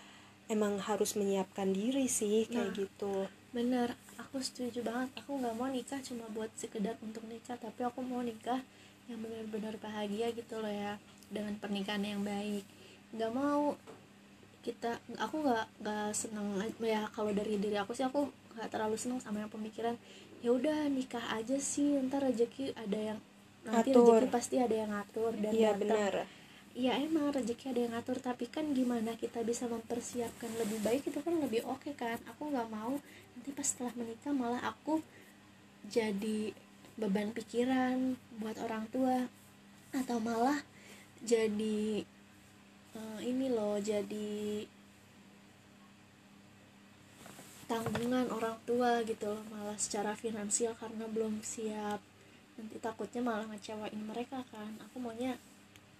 emang 0.50 0.80
harus 0.82 1.14
menyiapkan 1.20 1.70
diri 1.70 2.10
sih 2.10 2.48
kayak 2.50 2.72
nah, 2.72 2.78
gitu. 2.80 3.14
bener. 3.52 3.94
Aku 4.18 4.40
setuju 4.40 4.82
banget. 4.82 5.12
Aku 5.22 5.38
nggak 5.38 5.56
mau 5.60 5.68
nikah 5.68 6.00
cuma 6.00 6.26
buat 6.32 6.50
sekedar 6.56 6.96
untuk 7.04 7.28
nikah 7.28 7.60
tapi 7.60 7.84
aku 7.84 8.00
mau 8.02 8.24
nikah 8.24 8.64
yang 9.12 9.20
benar-benar 9.20 9.76
bahagia 9.82 10.32
gitu 10.32 10.62
loh 10.62 10.72
ya 10.72 10.96
dengan 11.28 11.54
pernikahan 11.60 12.02
yang 12.02 12.24
baik. 12.24 12.64
Nggak 13.14 13.32
mau 13.36 13.78
kita 14.60 15.00
aku 15.18 15.40
nggak 15.40 15.66
nggak 15.82 16.10
seneng 16.12 16.60
ya 16.84 17.08
kalau 17.16 17.32
dari 17.32 17.56
diri 17.56 17.80
aku 17.80 17.96
sih 17.96 18.04
aku 18.04 18.28
nggak 18.60 18.70
terlalu 18.70 19.00
seneng 19.00 19.24
sama 19.24 19.40
yang 19.40 19.52
pemikiran 19.52 19.96
ya 20.40 20.56
udah 20.56 20.88
nikah 20.88 21.36
aja 21.36 21.60
sih 21.60 22.00
ntar 22.08 22.24
rezeki 22.24 22.72
ada 22.80 23.00
yang 23.14 23.20
nanti 23.68 23.92
rezeki 23.92 24.28
pasti 24.32 24.56
ada 24.56 24.76
yang 24.76 24.92
ngatur 24.92 25.36
dan 25.36 25.52
iya 25.52 25.72
benar. 25.76 26.26
Ya 26.78 26.96
emang 26.96 27.36
rezeki 27.36 27.76
ada 27.76 27.80
yang 27.84 27.94
ngatur 27.98 28.18
tapi 28.24 28.48
kan 28.48 28.72
gimana 28.72 29.20
kita 29.20 29.44
bisa 29.44 29.68
mempersiapkan 29.68 30.48
lebih 30.56 30.80
baik 30.80 31.04
itu 31.12 31.20
kan 31.20 31.36
lebih 31.44 31.68
oke 31.68 31.92
okay, 31.92 31.94
kan? 31.98 32.18
Aku 32.32 32.48
nggak 32.48 32.72
mau 32.72 32.96
nanti 33.36 33.50
pas 33.52 33.68
setelah 33.68 33.92
menikah 34.00 34.32
malah 34.32 34.64
aku 34.64 35.04
jadi 35.92 36.56
beban 37.00 37.32
pikiran 37.32 38.20
buat 38.40 38.60
orang 38.60 38.88
tua 38.92 39.28
atau 39.96 40.20
malah 40.20 40.60
jadi 41.24 42.04
uh, 42.96 43.20
ini 43.24 43.52
loh 43.52 43.80
jadi 43.80 44.64
tanggungan 47.70 48.26
orang 48.34 48.58
tua 48.66 49.06
gitu 49.06 49.30
loh 49.30 49.46
malah 49.54 49.78
secara 49.78 50.18
finansial 50.18 50.74
karena 50.82 51.06
belum 51.06 51.46
siap. 51.46 52.02
Nanti 52.58 52.82
takutnya 52.82 53.22
malah 53.22 53.46
ngecewain 53.46 54.02
mereka 54.10 54.42
kan. 54.50 54.74
Aku 54.90 54.98
maunya 54.98 55.38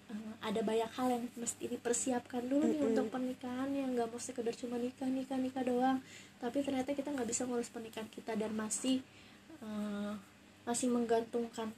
uh, 0.10 0.34
ada 0.42 0.66
banyak 0.66 0.90
hal 0.98 1.08
yang 1.14 1.24
mesti 1.38 1.70
dipersiapkan 1.70 2.50
dulu 2.50 2.66
nih 2.66 2.74
mm 2.74 2.82
-hmm. 2.82 2.90
untuk 2.90 3.06
pernikahan 3.14 3.70
yang 3.70 3.94
nggak 3.94 4.10
mau 4.10 4.18
sekedar 4.18 4.58
cuma 4.58 4.82
nikah 4.82 5.06
nikah 5.06 5.38
nikah 5.38 5.62
doang. 5.62 6.02
Tapi 6.42 6.66
ternyata 6.66 6.98
kita 6.98 7.14
nggak 7.14 7.30
bisa 7.30 7.46
ngurus 7.46 7.70
pernikahan 7.70 8.10
kita 8.10 8.34
dan 8.34 8.50
masih 8.58 9.06
uh, 9.62 10.18
masih 10.66 10.90
menggantungkan 10.90 11.70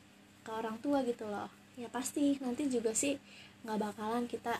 ke 0.48 0.52
orang 0.56 0.80
tua 0.80 1.04
gitu 1.04 1.28
loh. 1.28 1.52
Ya 1.76 1.92
pasti 1.92 2.40
nanti 2.40 2.72
juga 2.72 2.96
sih 2.96 3.20
nggak 3.68 3.78
bakalan 3.78 4.24
kita 4.26 4.56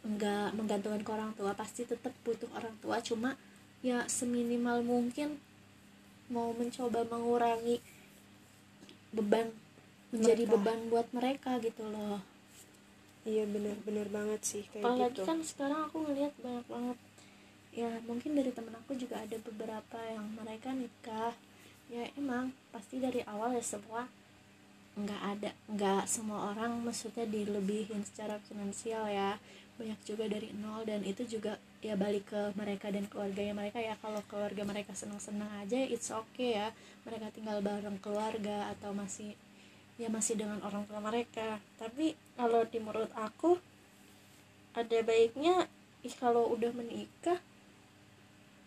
nggak 0.00 0.56
menggantungkan 0.56 1.04
ke 1.04 1.10
orang 1.12 1.30
tua. 1.36 1.52
Pasti 1.52 1.84
tetap 1.84 2.16
butuh 2.24 2.48
orang 2.56 2.72
tua. 2.80 3.04
Cuma 3.04 3.36
ya 3.80 4.04
seminimal 4.06 4.84
mungkin 4.84 5.40
mau 6.28 6.52
mencoba 6.54 7.02
mengurangi 7.08 7.80
beban 9.10 9.50
menjadi 10.14 10.44
mereka. 10.46 10.52
beban 10.56 10.80
buat 10.92 11.08
mereka 11.10 11.50
gitu 11.58 11.84
loh 11.88 12.20
iya 13.26 13.44
benar-benar 13.44 14.06
banget 14.08 14.40
sih 14.46 14.62
kayak 14.70 14.84
apalagi 14.86 15.12
gitu. 15.16 15.22
kan 15.26 15.38
sekarang 15.42 15.80
aku 15.88 15.96
ngelihat 16.06 16.32
banyak 16.40 16.66
banget 16.70 16.98
ya 17.70 17.90
mungkin 18.06 18.34
dari 18.34 18.50
temen 18.50 18.74
aku 18.74 18.98
juga 18.98 19.22
ada 19.22 19.36
beberapa 19.38 19.98
yang 20.10 20.26
mereka 20.34 20.74
nikah 20.74 21.34
ya 21.90 22.06
emang 22.18 22.54
pasti 22.70 22.98
dari 22.98 23.22
awal 23.26 23.54
ya 23.54 23.62
semua 23.62 24.06
nggak 24.98 25.22
ada 25.22 25.50
nggak 25.70 26.02
semua 26.10 26.50
orang 26.50 26.82
maksudnya 26.82 27.26
dilebihin 27.26 28.02
secara 28.02 28.42
finansial 28.42 29.06
ya 29.06 29.38
banyak 29.78 30.00
juga 30.02 30.26
dari 30.26 30.50
nol 30.58 30.82
dan 30.82 31.00
itu 31.06 31.22
juga 31.24 31.56
ya 31.80 31.96
balik 31.96 32.28
ke 32.28 32.52
mereka 32.60 32.92
dan 32.92 33.08
keluarganya 33.08 33.56
mereka 33.56 33.80
ya. 33.80 33.96
Kalau 34.00 34.20
keluarga 34.28 34.62
mereka 34.68 34.92
senang-senang 34.92 35.48
aja 35.64 35.80
it's 35.80 36.12
okay 36.12 36.60
ya. 36.60 36.68
Mereka 37.08 37.32
tinggal 37.32 37.64
bareng 37.64 37.96
keluarga 38.04 38.68
atau 38.76 38.92
masih 38.92 39.32
ya 39.96 40.08
masih 40.12 40.36
dengan 40.36 40.60
orang 40.64 40.84
tua 40.84 41.00
mereka. 41.00 41.60
Tapi 41.80 42.16
kalau 42.36 42.64
di 42.68 42.78
menurut 42.80 43.12
aku 43.16 43.56
ada 44.76 44.98
baiknya 45.02 45.66
ih 46.00 46.14
kalau 46.16 46.48
udah 46.52 46.72
menikah 46.72 47.36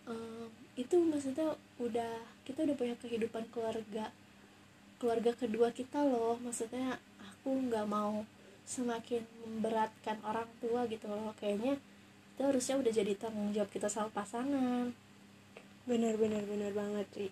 em, 0.06 0.46
itu 0.74 0.94
maksudnya 0.98 1.54
udah 1.80 2.22
kita 2.46 2.66
udah 2.66 2.76
punya 2.76 2.94
kehidupan 2.98 3.46
keluarga 3.54 4.10
keluarga 4.98 5.32
kedua 5.38 5.70
kita 5.70 6.02
loh. 6.02 6.34
Maksudnya 6.42 6.98
aku 7.22 7.50
nggak 7.70 7.86
mau 7.86 8.26
semakin 8.66 9.22
memberatkan 9.46 10.18
orang 10.26 10.50
tua 10.58 10.86
gitu 10.90 11.06
loh. 11.06 11.30
Kayaknya 11.38 11.78
itu 12.34 12.42
harusnya 12.42 12.74
udah 12.82 12.90
jadi 12.90 13.14
tanggung 13.14 13.54
jawab 13.54 13.70
kita 13.70 13.86
sama 13.86 14.10
pasangan. 14.10 14.90
Benar 15.86 16.18
benar 16.18 16.42
benar 16.42 16.74
banget 16.74 17.06
Ri. 17.14 17.28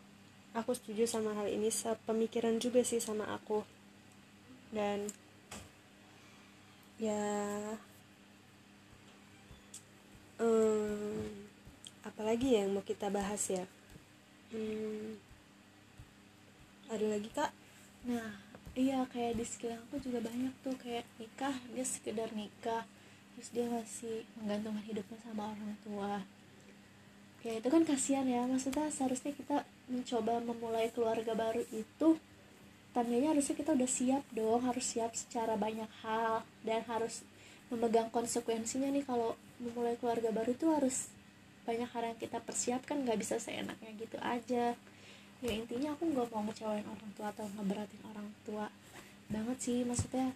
Aku 0.55 0.79
setuju 0.79 1.11
sama 1.11 1.35
hal 1.35 1.51
ini 1.51 1.75
pemikiran 2.07 2.63
juga 2.63 2.87
sih 2.87 3.03
sama 3.03 3.27
aku. 3.35 3.67
Dan 4.71 5.11
ya 7.03 7.19
um, 10.39 11.27
apalagi 12.07 12.55
ya 12.55 12.63
yang 12.63 12.79
mau 12.79 12.87
kita 12.87 13.11
bahas 13.11 13.43
ya? 13.51 13.67
Hmm, 14.55 15.19
ada 16.87 17.07
lagi 17.11 17.27
kak? 17.35 17.51
Nah 18.07 18.39
iya 18.79 19.03
kayak 19.11 19.35
di 19.35 19.45
sekitar 19.45 19.83
aku 19.83 19.99
juga 19.99 20.23
banyak 20.23 20.55
tuh 20.63 20.79
kayak 20.79 21.05
nikah 21.19 21.59
dia 21.75 21.83
sekedar 21.83 22.31
nikah 22.39 22.87
terus 23.35 23.49
dia 23.51 23.67
masih 23.69 24.25
menggantungkan 24.39 24.85
hidupnya 24.85 25.19
sama 25.25 25.53
orang 25.53 25.73
tua. 25.83 26.15
Ya 27.43 27.59
itu 27.59 27.69
kan 27.69 27.83
kasihan 27.83 28.27
ya. 28.27 28.47
Maksudnya 28.47 28.87
seharusnya 28.93 29.35
kita 29.35 29.67
mencoba 29.91 30.39
memulai 30.43 30.89
keluarga 30.95 31.35
baru 31.35 31.67
itu 31.75 32.17
tandanya 32.93 33.33
harusnya 33.33 33.57
kita 33.57 33.73
udah 33.73 33.89
siap 33.89 34.25
dong 34.37 34.62
harus 34.69 34.85
siap 34.85 35.17
secara 35.17 35.57
banyak 35.57 35.89
hal 36.05 36.45
dan 36.62 36.85
harus 36.87 37.25
memegang 37.73 38.12
konsekuensinya 38.15 38.93
nih. 38.95 39.03
Kalau 39.03 39.35
memulai 39.59 39.99
keluarga 39.99 40.31
baru 40.31 40.55
itu 40.55 40.71
harus 40.71 41.11
banyak 41.62 41.89
hal 41.95 42.03
yang 42.15 42.19
kita 42.19 42.39
persiapkan 42.43 43.03
nggak 43.03 43.19
bisa 43.19 43.39
seenaknya 43.43 43.91
gitu 43.99 44.19
aja. 44.23 44.75
Ya 45.43 45.51
intinya 45.51 45.99
aku 45.99 46.07
nggak 46.15 46.31
mau 46.31 46.47
ngecewain 46.47 46.87
orang 46.87 47.11
tua 47.19 47.35
atau 47.35 47.47
ngeberatin 47.59 48.03
orang 48.07 48.29
tua 48.47 48.67
banget 49.27 49.59
sih. 49.59 49.79
Maksudnya 49.83 50.31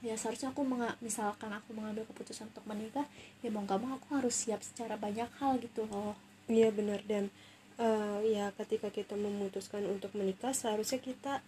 ya 0.00 0.16
seharusnya 0.16 0.48
aku 0.52 0.64
menga 0.64 0.96
misalkan 1.04 1.52
aku 1.52 1.76
mengambil 1.76 2.08
keputusan 2.08 2.48
untuk 2.48 2.64
menikah 2.64 3.04
ya 3.44 3.52
mau 3.52 3.64
gak 3.68 3.80
mau 3.80 4.00
aku 4.00 4.16
harus 4.16 4.32
siap 4.32 4.64
secara 4.64 4.96
banyak 4.96 5.28
hal 5.40 5.60
gitu 5.60 5.84
loh. 5.88 6.16
Iya 6.48 6.72
benar. 6.72 7.04
Dan 7.04 7.28
uh, 7.76 8.18
ya 8.24 8.50
ketika 8.56 8.88
kita 8.88 9.14
memutuskan 9.14 9.84
untuk 9.86 10.12
menikah 10.16 10.56
seharusnya 10.56 10.98
kita 10.98 11.44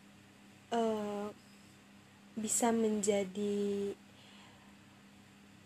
uh, 0.72 1.32
bisa 2.32 2.72
menjadi 2.72 3.92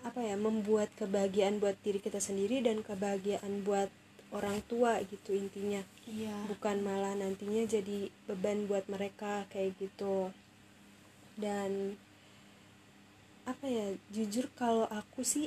apa 0.07 0.23
ya 0.23 0.39
membuat 0.39 0.91
kebahagiaan 0.95 1.59
buat 1.59 1.75
diri 1.83 1.99
kita 1.99 2.23
sendiri 2.23 2.63
dan 2.63 2.87
kebahagiaan 2.87 3.67
buat 3.67 3.91
orang 4.31 4.63
tua 4.71 5.03
gitu 5.07 5.35
intinya. 5.35 5.83
Iya. 6.07 6.47
Bukan 6.51 6.83
malah 6.87 7.15
nantinya 7.19 7.67
jadi 7.67 8.11
beban 8.31 8.71
buat 8.71 8.87
mereka 8.87 9.47
kayak 9.51 9.75
gitu. 9.79 10.31
Dan 11.35 11.99
apa 13.47 13.67
ya 13.71 13.87
jujur 14.11 14.51
kalau 14.59 14.91
aku 14.91 15.23
sih 15.23 15.47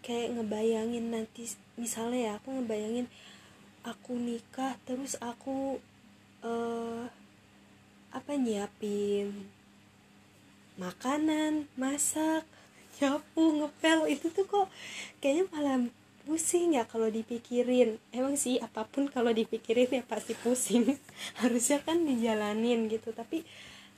kayak 0.00 0.38
ngebayangin 0.38 1.10
nanti 1.12 1.50
misalnya 1.76 2.18
ya 2.18 2.32
aku 2.38 2.48
ngebayangin 2.56 3.06
aku 3.82 4.16
nikah 4.16 4.78
terus 4.86 5.18
aku 5.18 5.82
uh, 6.46 7.04
apa 8.14 8.32
nyiapin 8.38 9.50
makanan 10.78 11.68
masak 11.74 12.46
nyapu 13.02 13.42
ngepel 13.60 14.08
itu 14.08 14.30
tuh 14.30 14.46
kok 14.46 14.66
kayaknya 15.18 15.44
malah 15.52 15.78
pusing 16.30 16.76
ya 16.76 16.86
kalau 16.86 17.08
dipikirin. 17.08 17.98
Emang 18.14 18.36
sih 18.36 18.60
apa 18.60 18.86
pun 18.86 19.08
kalau 19.08 19.32
dipikirin 19.32 19.90
ya 19.90 20.02
pasti 20.06 20.36
pusing. 20.38 20.94
Harusnya 21.42 21.82
kan 21.82 22.06
dijalanin 22.06 22.86
gitu 22.86 23.10
tapi 23.10 23.42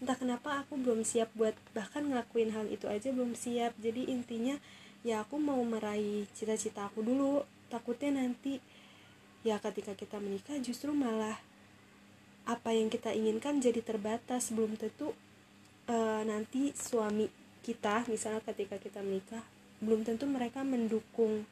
entah 0.03 0.19
kenapa 0.19 0.67
aku 0.67 0.75
belum 0.83 1.07
siap 1.07 1.31
buat 1.39 1.55
bahkan 1.79 2.03
ngelakuin 2.11 2.51
hal 2.51 2.67
itu 2.67 2.91
aja 2.91 3.15
belum 3.15 3.39
siap. 3.39 3.71
Jadi 3.79 4.11
intinya 4.11 4.59
ya 5.07 5.23
aku 5.23 5.39
mau 5.39 5.63
meraih 5.63 6.27
cita-cita 6.35 6.91
aku 6.91 7.07
dulu. 7.07 7.47
Takutnya 7.71 8.19
nanti 8.19 8.59
ya 9.47 9.63
ketika 9.63 9.95
kita 9.95 10.19
menikah 10.19 10.59
justru 10.59 10.91
malah 10.91 11.39
apa 12.43 12.75
yang 12.75 12.91
kita 12.91 13.15
inginkan 13.15 13.63
jadi 13.63 13.79
terbatas. 13.79 14.51
Belum 14.51 14.75
tentu 14.75 15.15
uh, 15.87 16.23
nanti 16.27 16.75
suami 16.75 17.31
kita 17.63 18.03
misalnya 18.11 18.43
ketika 18.43 18.83
kita 18.83 18.99
menikah 19.07 19.47
belum 19.79 20.03
tentu 20.03 20.27
mereka 20.27 20.67
mendukung 20.67 21.47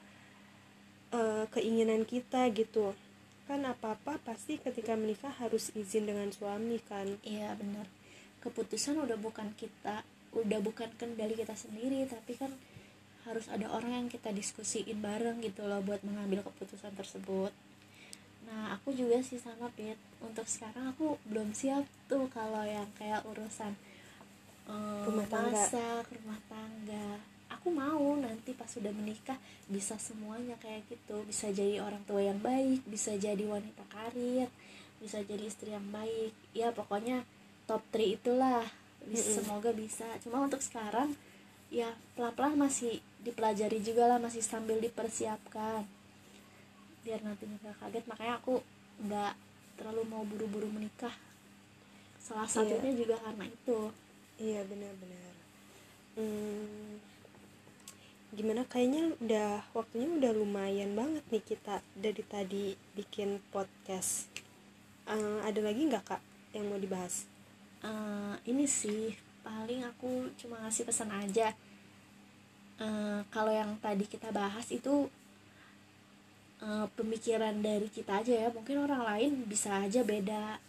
uh, 1.14 1.46
keinginan 1.54 2.02
kita 2.02 2.50
gitu. 2.50 2.98
Kan 3.46 3.62
apa 3.62 3.94
apa 3.94 4.18
pasti 4.26 4.58
ketika 4.58 4.98
menikah 4.98 5.30
harus 5.38 5.70
izin 5.78 6.10
dengan 6.10 6.34
suami 6.34 6.82
kan? 6.82 7.06
Iya 7.22 7.54
benar 7.54 7.99
keputusan 8.40 8.96
udah 9.00 9.16
bukan 9.20 9.52
kita 9.56 10.02
udah 10.30 10.60
bukan 10.62 10.86
kendali 10.94 11.34
kita 11.34 11.58
sendiri 11.58 12.06
tapi 12.06 12.38
kan 12.38 12.54
harus 13.28 13.46
ada 13.52 13.68
orang 13.68 14.04
yang 14.04 14.08
kita 14.08 14.32
diskusiin 14.32 14.98
bareng 15.02 15.44
gitu 15.44 15.68
loh 15.68 15.84
buat 15.84 16.00
mengambil 16.00 16.40
keputusan 16.46 16.96
tersebut. 16.96 17.52
Nah 18.48 18.74
aku 18.74 18.96
juga 18.96 19.20
sih 19.20 19.36
sama 19.36 19.68
Pit. 19.76 20.00
Untuk 20.24 20.48
sekarang 20.48 20.96
aku 20.96 21.20
belum 21.28 21.52
siap 21.52 21.84
tuh 22.08 22.26
kalau 22.32 22.64
yang 22.64 22.88
kayak 22.96 23.20
urusan 23.28 23.76
um, 24.64 25.04
rumah 25.04 25.28
tangga. 25.28 25.52
masak 25.52 26.04
rumah 26.16 26.40
tangga. 26.48 27.08
Aku 27.60 27.68
mau 27.68 28.16
nanti 28.16 28.56
pas 28.56 28.70
sudah 28.70 28.94
menikah 28.94 29.36
bisa 29.68 30.00
semuanya 30.00 30.56
kayak 30.56 30.88
gitu. 30.88 31.20
Bisa 31.28 31.52
jadi 31.52 31.84
orang 31.84 32.00
tua 32.08 32.24
yang 32.24 32.40
baik 32.40 32.88
bisa 32.88 33.12
jadi 33.20 33.44
wanita 33.44 33.84
karir 33.92 34.48
bisa 35.00 35.20
jadi 35.24 35.44
istri 35.44 35.72
yang 35.76 35.88
baik. 35.92 36.32
Ya 36.56 36.72
pokoknya 36.72 37.24
top 37.70 37.86
3 37.94 38.18
itulah. 38.18 38.66
Bisa, 39.06 39.22
mm 39.22 39.30
-hmm. 39.30 39.36
semoga 39.46 39.70
bisa. 39.70 40.08
Cuma 40.26 40.42
untuk 40.42 40.58
sekarang 40.58 41.14
ya 41.70 41.86
pelan-pelan 42.18 42.58
masih 42.58 42.98
dipelajari 43.22 43.78
juga 43.78 44.10
lah 44.10 44.18
masih 44.18 44.42
sambil 44.42 44.82
dipersiapkan. 44.82 45.86
Biar 47.06 47.22
nanti 47.22 47.46
nggak 47.46 47.78
kaget. 47.78 48.04
Makanya 48.10 48.34
aku 48.42 48.58
nggak 49.06 49.34
terlalu 49.78 50.02
mau 50.10 50.26
buru-buru 50.26 50.66
menikah. 50.66 51.14
Salah 52.18 52.50
iya. 52.50 52.54
satunya 52.58 52.90
iya. 52.90 52.98
juga 52.98 53.14
karena 53.22 53.44
itu. 53.46 53.78
Iya 54.40 54.60
benar-benar. 54.66 55.32
Hmm, 56.18 56.98
gimana? 58.34 58.62
Kayaknya 58.66 59.14
udah 59.22 59.50
waktunya 59.72 60.10
udah 60.10 60.32
lumayan 60.34 60.90
banget 60.98 61.22
nih 61.30 61.44
kita 61.46 61.80
dari 61.94 62.22
tadi 62.26 62.64
bikin 62.98 63.38
podcast. 63.54 64.26
Uh, 65.06 65.40
ada 65.46 65.62
lagi 65.64 65.86
nggak 65.86 66.04
kak 66.06 66.22
yang 66.52 66.68
mau 66.70 66.78
dibahas 66.78 67.30
uh, 67.84 68.34
ini 68.46 68.64
sih 68.64 69.14
paling 69.40 69.84
aku 69.84 70.28
cuma 70.36 70.60
ngasih 70.64 70.84
pesan 70.88 71.10
aja. 71.12 71.52
Uh, 72.80 73.20
kalau 73.28 73.52
yang 73.52 73.76
tadi 73.84 74.08
kita 74.08 74.32
bahas 74.32 74.64
itu 74.72 75.08
uh, 76.64 76.86
pemikiran 76.96 77.60
dari 77.60 77.88
kita 77.92 78.24
aja 78.24 78.46
ya. 78.46 78.48
Mungkin 78.52 78.84
orang 78.84 79.04
lain 79.04 79.32
bisa 79.44 79.80
aja 79.80 80.00
beda. 80.04 80.60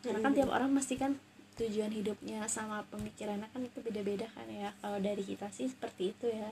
Karena 0.00 0.18
kan 0.22 0.32
tiap 0.32 0.50
orang 0.50 0.70
pasti 0.78 0.96
kan 0.96 1.18
tujuan 1.60 1.92
hidupnya 1.92 2.48
sama 2.48 2.80
pemikirannya 2.88 3.44
kan 3.52 3.60
itu 3.60 3.78
beda-beda 3.82 4.30
kan 4.32 4.46
ya. 4.48 4.72
Kalau 4.78 4.98
dari 5.02 5.22
kita 5.22 5.50
sih 5.52 5.68
seperti 5.68 6.14
itu 6.14 6.26
ya. 6.30 6.50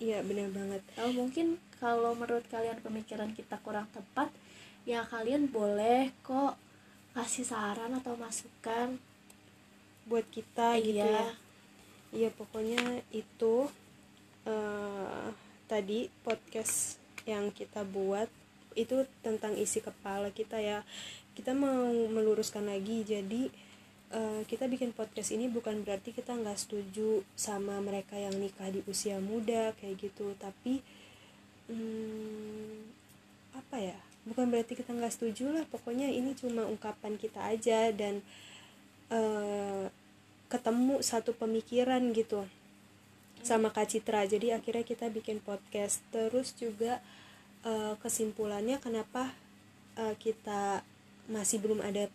Iya 0.00 0.24
benar 0.24 0.48
banget. 0.56 0.82
Kalau 0.96 1.12
mungkin 1.12 1.60
kalau 1.76 2.16
menurut 2.16 2.46
kalian 2.48 2.80
pemikiran 2.80 3.36
kita 3.36 3.60
kurang 3.60 3.84
tepat 3.92 4.32
ya 4.88 5.04
kalian 5.04 5.52
boleh 5.52 6.08
kok 6.24 6.56
kasih 7.10 7.46
saran 7.46 7.90
atau 7.98 8.14
masukan 8.14 8.98
buat 10.06 10.26
kita 10.30 10.78
iya. 10.78 10.84
gitu 10.86 11.06
ya. 11.06 11.28
Iya 12.10 12.30
pokoknya 12.34 13.06
itu 13.14 13.70
uh, 14.46 15.26
tadi 15.70 16.10
podcast 16.26 16.98
yang 17.22 17.54
kita 17.54 17.86
buat 17.86 18.26
itu 18.74 19.06
tentang 19.22 19.54
isi 19.54 19.78
kepala 19.78 20.34
kita 20.34 20.58
ya. 20.58 20.82
Kita 21.34 21.54
mau 21.54 21.86
meluruskan 22.10 22.66
lagi 22.66 23.06
jadi 23.06 23.50
uh, 24.10 24.42
kita 24.50 24.66
bikin 24.66 24.90
podcast 24.90 25.30
ini 25.30 25.46
bukan 25.46 25.86
berarti 25.86 26.10
kita 26.10 26.34
nggak 26.34 26.58
setuju 26.58 27.22
sama 27.38 27.78
mereka 27.78 28.18
yang 28.18 28.34
nikah 28.34 28.70
di 28.70 28.82
usia 28.90 29.22
muda 29.22 29.70
kayak 29.78 30.10
gitu. 30.10 30.34
Tapi 30.38 30.82
hmm, 31.70 32.90
apa 33.54 33.78
ya 33.78 34.09
bukan 34.30 34.46
berarti 34.46 34.78
kita 34.78 34.94
nggak 34.94 35.10
setuju 35.10 35.50
lah. 35.50 35.66
Pokoknya 35.66 36.06
ini 36.06 36.38
cuma 36.38 36.62
ungkapan 36.70 37.18
kita 37.18 37.42
aja 37.50 37.90
dan 37.90 38.22
uh, 39.10 39.90
ketemu 40.46 41.02
satu 41.02 41.34
pemikiran 41.34 42.14
gitu 42.14 42.46
sama 43.42 43.74
Kak 43.74 43.90
Citra. 43.90 44.22
Jadi 44.30 44.54
akhirnya 44.54 44.86
kita 44.86 45.10
bikin 45.10 45.42
podcast. 45.42 45.98
Terus 46.14 46.54
juga 46.54 47.02
uh, 47.66 47.98
kesimpulannya 47.98 48.78
kenapa 48.78 49.34
uh, 49.98 50.14
kita 50.14 50.86
masih 51.26 51.58
belum 51.58 51.82
ada 51.82 52.06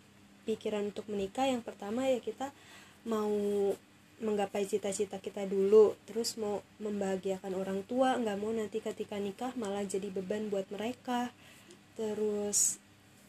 pikiran 0.48 0.88
untuk 0.88 1.04
menikah. 1.12 1.44
Yang 1.44 1.68
pertama 1.68 2.08
ya 2.08 2.16
kita 2.24 2.48
mau 3.04 3.28
menggapai 4.16 4.64
cita-cita 4.64 5.20
kita 5.20 5.44
dulu. 5.44 5.92
Terus 6.08 6.40
mau 6.40 6.64
membahagiakan 6.80 7.52
orang 7.52 7.84
tua. 7.84 8.16
Nggak 8.16 8.38
mau 8.40 8.56
nanti 8.56 8.80
ketika 8.80 9.20
nikah 9.20 9.52
malah 9.60 9.84
jadi 9.84 10.08
beban 10.08 10.48
buat 10.48 10.64
mereka 10.72 11.28
terus 11.96 12.78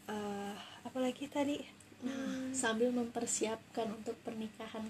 uh, 0.06 0.54
apalagi 0.84 1.26
tadi? 1.26 1.64
Nah 2.04 2.54
sambil 2.54 2.94
mempersiapkan 2.94 3.90
untuk 3.90 4.14
pernikahan 4.22 4.86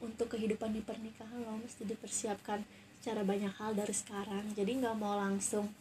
untuk 0.00 0.32
kehidupan 0.32 0.72
di 0.72 0.80
pernikahan 0.80 1.44
lo 1.44 1.60
mesti 1.60 1.84
dipersiapkan 1.84 2.64
secara 3.00 3.24
banyak 3.24 3.52
hal 3.60 3.76
dari 3.76 3.92
sekarang. 3.92 4.52
Jadi 4.56 4.80
nggak 4.80 4.96
mau 4.96 5.16
langsung 5.16 5.72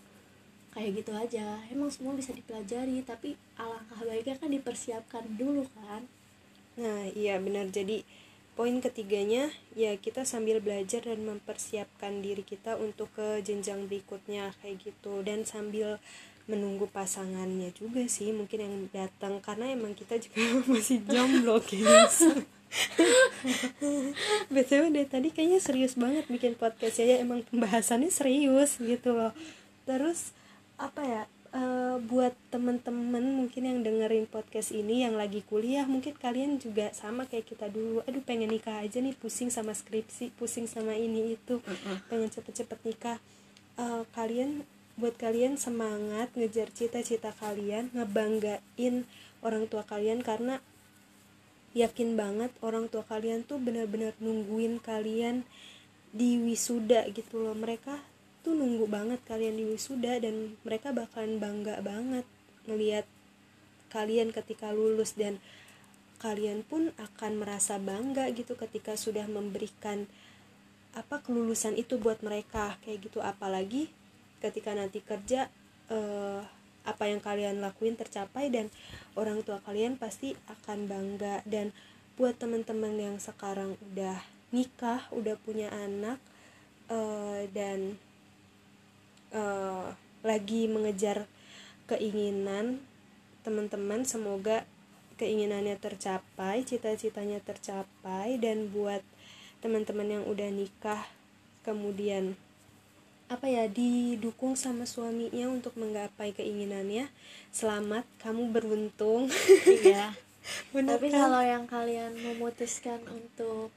kayak 0.75 1.03
gitu 1.03 1.11
aja. 1.15 1.63
Emang 1.71 1.89
semua 1.89 2.13
bisa 2.15 2.35
dipelajari 2.35 3.01
tapi 3.03 3.35
alangkah 3.55 3.99
baiknya 4.03 4.35
kan 4.37 4.51
dipersiapkan 4.51 5.23
dulu 5.39 5.65
kan? 5.75 6.05
Nah 6.79 7.07
iya 7.15 7.39
benar. 7.39 7.71
Jadi 7.71 8.03
poin 8.59 8.75
ketiganya 8.83 9.51
ya 9.71 9.95
kita 9.95 10.27
sambil 10.27 10.59
belajar 10.59 11.07
dan 11.07 11.23
mempersiapkan 11.23 12.19
diri 12.19 12.43
kita 12.43 12.75
untuk 12.75 13.07
ke 13.15 13.39
jenjang 13.39 13.87
berikutnya 13.87 14.51
kayak 14.59 14.83
gitu. 14.83 15.23
Dan 15.23 15.47
sambil 15.47 15.99
menunggu 16.49 16.89
pasangannya 16.89 17.69
juga 17.77 18.01
sih 18.09 18.33
mungkin 18.33 18.65
yang 18.65 18.75
datang 18.89 19.37
karena 19.39 19.69
emang 19.69 19.93
kita 19.93 20.17
juga 20.17 20.41
masih 20.71 21.05
jomblo 21.05 21.61
guys. 21.61 22.25
Btw 24.53 24.93
dari 24.93 25.07
tadi 25.09 25.29
kayaknya 25.29 25.61
serius 25.61 25.97
banget 25.97 26.25
bikin 26.29 26.57
podcast 26.57 27.01
ya 27.01 27.21
emang 27.21 27.45
pembahasannya 27.47 28.09
serius 28.09 28.81
gitu 28.81 29.13
loh. 29.13 29.33
Terus 29.85 30.33
apa 30.77 31.01
ya 31.05 31.23
uh, 31.53 31.97
buat 32.01 32.33
temen-temen 32.53 33.35
mungkin 33.35 33.63
yang 33.65 33.79
dengerin 33.81 34.29
podcast 34.29 34.73
ini 34.73 35.05
yang 35.05 35.17
lagi 35.17 35.41
kuliah 35.45 35.85
mungkin 35.89 36.13
kalian 36.17 36.61
juga 36.61 36.93
sama 36.93 37.25
kayak 37.25 37.49
kita 37.49 37.69
dulu. 37.69 38.05
Aduh 38.05 38.21
pengen 38.25 38.53
nikah 38.53 38.81
aja 38.81 39.01
nih 39.01 39.17
pusing 39.17 39.49
sama 39.49 39.73
skripsi 39.73 40.33
pusing 40.37 40.69
sama 40.69 40.93
ini 40.97 41.37
itu. 41.37 41.61
Pengen 42.09 42.29
cepet-cepet 42.29 42.79
nikah. 42.85 43.17
Uh, 43.79 44.03
kalian 44.11 44.67
buat 44.99 45.15
kalian 45.15 45.55
semangat 45.55 46.35
ngejar 46.35 46.67
cita-cita 46.75 47.31
kalian 47.39 47.87
ngebanggain 47.95 49.07
orang 49.39 49.65
tua 49.71 49.87
kalian 49.87 50.19
karena 50.19 50.59
yakin 51.71 52.19
banget 52.19 52.51
orang 52.59 52.91
tua 52.91 53.07
kalian 53.07 53.47
tuh 53.47 53.61
benar-benar 53.61 54.11
nungguin 54.19 54.83
kalian 54.83 55.47
di 56.11 56.41
wisuda 56.41 57.07
gitu 57.13 57.39
loh. 57.39 57.55
Mereka 57.55 57.95
tuh 58.43 58.57
nunggu 58.57 58.89
banget 58.89 59.21
kalian 59.23 59.55
di 59.55 59.65
wisuda 59.69 60.19
dan 60.19 60.57
mereka 60.65 60.91
bakalan 60.91 61.37
bangga 61.37 61.79
banget 61.79 62.25
ngelihat 62.65 63.05
kalian 63.89 64.35
ketika 64.35 64.69
lulus 64.73 65.17
dan 65.17 65.41
kalian 66.19 66.67
pun 66.67 66.91
akan 66.99 67.39
merasa 67.39 67.79
bangga 67.79 68.27
gitu 68.35 68.59
ketika 68.59 68.99
sudah 68.99 69.25
memberikan 69.25 70.05
apa 70.97 71.21
kelulusan 71.21 71.77
itu 71.77 71.95
buat 72.01 72.19
mereka 72.25 72.75
kayak 72.83 73.09
gitu. 73.09 73.21
Apalagi 73.21 73.93
ketika 74.39 74.73
nanti 74.73 75.03
kerja 75.03 75.51
eh, 75.91 76.41
apa 76.87 77.03
yang 77.05 77.21
kalian 77.21 77.61
lakuin 77.61 77.93
tercapai 77.99 78.49
dan 78.49 78.71
orang 79.13 79.43
tua 79.45 79.61
kalian 79.61 79.99
pasti 79.99 80.33
akan 80.47 80.89
bangga. 80.89 81.45
Dan 81.45 81.75
buat 82.15 82.35
teman-teman 82.39 82.95
yang 82.99 83.15
sekarang 83.19 83.79
udah 83.91 84.19
nikah 84.49 85.05
udah 85.13 85.37
punya 85.45 85.69
anak 85.69 86.17
eh, 86.89 87.45
dan 87.53 88.01
uh, 89.33 89.93
lagi 90.25 90.65
mengejar 90.65 91.29
keinginan 91.85 92.81
teman-teman 93.41 94.03
semoga 94.03 94.67
keinginannya 95.15 95.77
tercapai 95.77 96.65
cita-citanya 96.65 97.39
tercapai. 97.43 98.39
Dan 98.41 98.73
buat 98.73 99.05
teman-teman 99.59 100.19
yang 100.19 100.23
udah 100.25 100.49
nikah 100.49 101.03
kemudian 101.63 102.39
apa 103.29 103.45
ya 103.45 103.69
didukung 103.69 104.57
sama 104.57 104.89
suaminya 104.89 105.53
untuk 105.53 105.77
menggapai 105.77 106.33
keinginannya 106.33 107.13
selamat 107.53 108.01
kamu 108.25 108.49
beruntung 108.49 109.29
iya 109.85 110.17
tapi 110.73 111.13
kan? 111.13 111.29
kalau 111.29 111.41
yang 111.45 111.65
kalian 111.69 112.17
memutuskan 112.25 112.97
untuk 113.05 113.69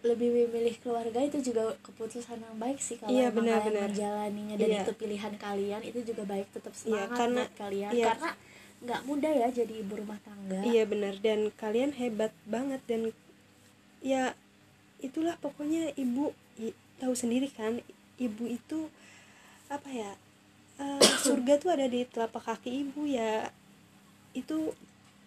lebih 0.00 0.32
memilih 0.32 0.74
keluarga 0.82 1.20
itu 1.22 1.52
juga 1.52 1.76
keputusan 1.84 2.40
yang 2.40 2.56
baik 2.56 2.80
sih 2.80 2.96
kalau 2.96 3.12
iya, 3.12 3.28
benar, 3.28 3.60
kalian 3.60 3.68
benar. 3.70 3.88
menjalaninya 3.92 4.54
dan 4.56 4.68
iya. 4.72 4.82
itu 4.82 4.92
pilihan 4.96 5.34
kalian 5.36 5.80
itu 5.84 6.00
juga 6.02 6.22
baik 6.24 6.48
tetap 6.50 6.72
iya, 6.72 6.80
semangat 6.80 7.06
iya, 7.06 7.18
karena, 7.20 7.40
buat 7.40 7.54
kalian 7.54 7.90
iya. 7.92 8.06
karena 8.10 8.30
nggak 8.80 9.00
mudah 9.04 9.32
ya 9.36 9.48
jadi 9.52 9.74
ibu 9.84 9.92
rumah 10.00 10.18
tangga 10.24 10.60
iya 10.64 10.82
benar 10.88 11.14
dan 11.20 11.52
kalian 11.54 11.92
hebat 11.92 12.32
banget 12.48 12.80
dan 12.88 13.12
ya 14.00 14.32
itulah 15.04 15.36
pokoknya 15.36 15.92
ibu 16.00 16.32
tahu 16.96 17.12
sendiri 17.12 17.52
kan 17.52 17.84
ibu 18.20 18.44
itu 18.44 18.92
apa 19.72 19.88
ya 19.88 20.12
uh, 20.76 21.02
surga 21.24 21.56
tuh 21.56 21.70
ada 21.72 21.86
di 21.88 22.04
telapak 22.04 22.44
kaki 22.44 22.86
ibu 22.86 23.08
ya. 23.08 23.48
Itu 24.36 24.76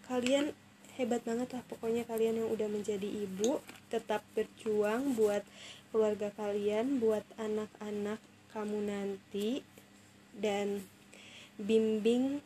kalian 0.08 0.54
hebat 0.94 1.26
banget 1.26 1.50
lah 1.50 1.62
pokoknya 1.66 2.06
kalian 2.06 2.38
yang 2.44 2.48
udah 2.54 2.70
menjadi 2.70 3.04
ibu 3.04 3.58
tetap 3.90 4.22
berjuang 4.38 5.18
buat 5.18 5.42
keluarga 5.90 6.30
kalian 6.38 7.02
buat 7.02 7.26
anak-anak 7.34 8.22
kamu 8.54 8.78
nanti 8.86 9.66
dan 10.38 10.86
bimbing 11.58 12.38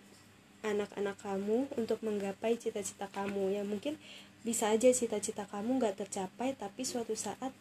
anak-anak 0.64 1.16
kamu 1.20 1.68
untuk 1.76 2.00
menggapai 2.00 2.56
cita-cita 2.56 3.06
kamu. 3.12 3.60
Ya 3.60 3.62
mungkin 3.62 4.00
bisa 4.42 4.72
aja 4.72 4.88
cita-cita 4.88 5.44
kamu 5.50 5.82
gak 5.82 6.00
tercapai 6.00 6.56
tapi 6.56 6.86
suatu 6.86 7.12
saat 7.12 7.52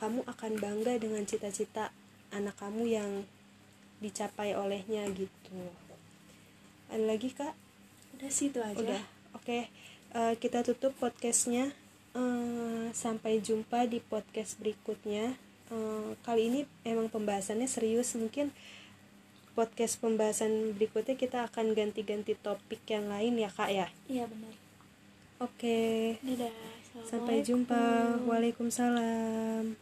kamu 0.00 0.24
akan 0.24 0.52
bangga 0.56 0.96
dengan 0.96 1.20
cita-cita 1.28 1.92
anak 2.30 2.56
kamu 2.58 2.88
yang 2.88 3.10
dicapai 4.00 4.56
olehnya 4.56 5.04
gitu. 5.12 5.60
Ada 6.88 7.04
lagi 7.04 7.30
kak? 7.34 7.54
Udah 8.18 8.30
sih 8.32 8.48
itu 8.48 8.58
aja. 8.58 8.78
Udah. 8.78 9.02
Oke 9.36 9.44
okay 9.44 9.62
uh, 10.14 10.34
kita 10.38 10.66
tutup 10.66 10.94
podcastnya. 10.98 11.72
Uh, 12.10 12.90
sampai 12.90 13.38
jumpa 13.38 13.86
di 13.86 14.02
podcast 14.02 14.58
berikutnya. 14.58 15.38
Uh, 15.70 16.18
kali 16.26 16.50
ini 16.50 16.60
emang 16.82 17.06
pembahasannya 17.06 17.70
serius. 17.70 18.18
Mungkin 18.18 18.50
podcast 19.54 20.02
pembahasan 20.02 20.74
berikutnya 20.74 21.14
kita 21.14 21.46
akan 21.46 21.78
ganti-ganti 21.78 22.34
topik 22.34 22.82
yang 22.90 23.06
lain 23.06 23.38
ya 23.38 23.50
kak 23.50 23.70
ya? 23.70 23.86
Iya 24.10 24.26
benar. 24.26 24.54
Oke. 25.38 26.18
Okay. 26.18 26.50
sampai 27.06 27.46
jumpa. 27.46 28.18
Waalaikumsalam 28.26 29.78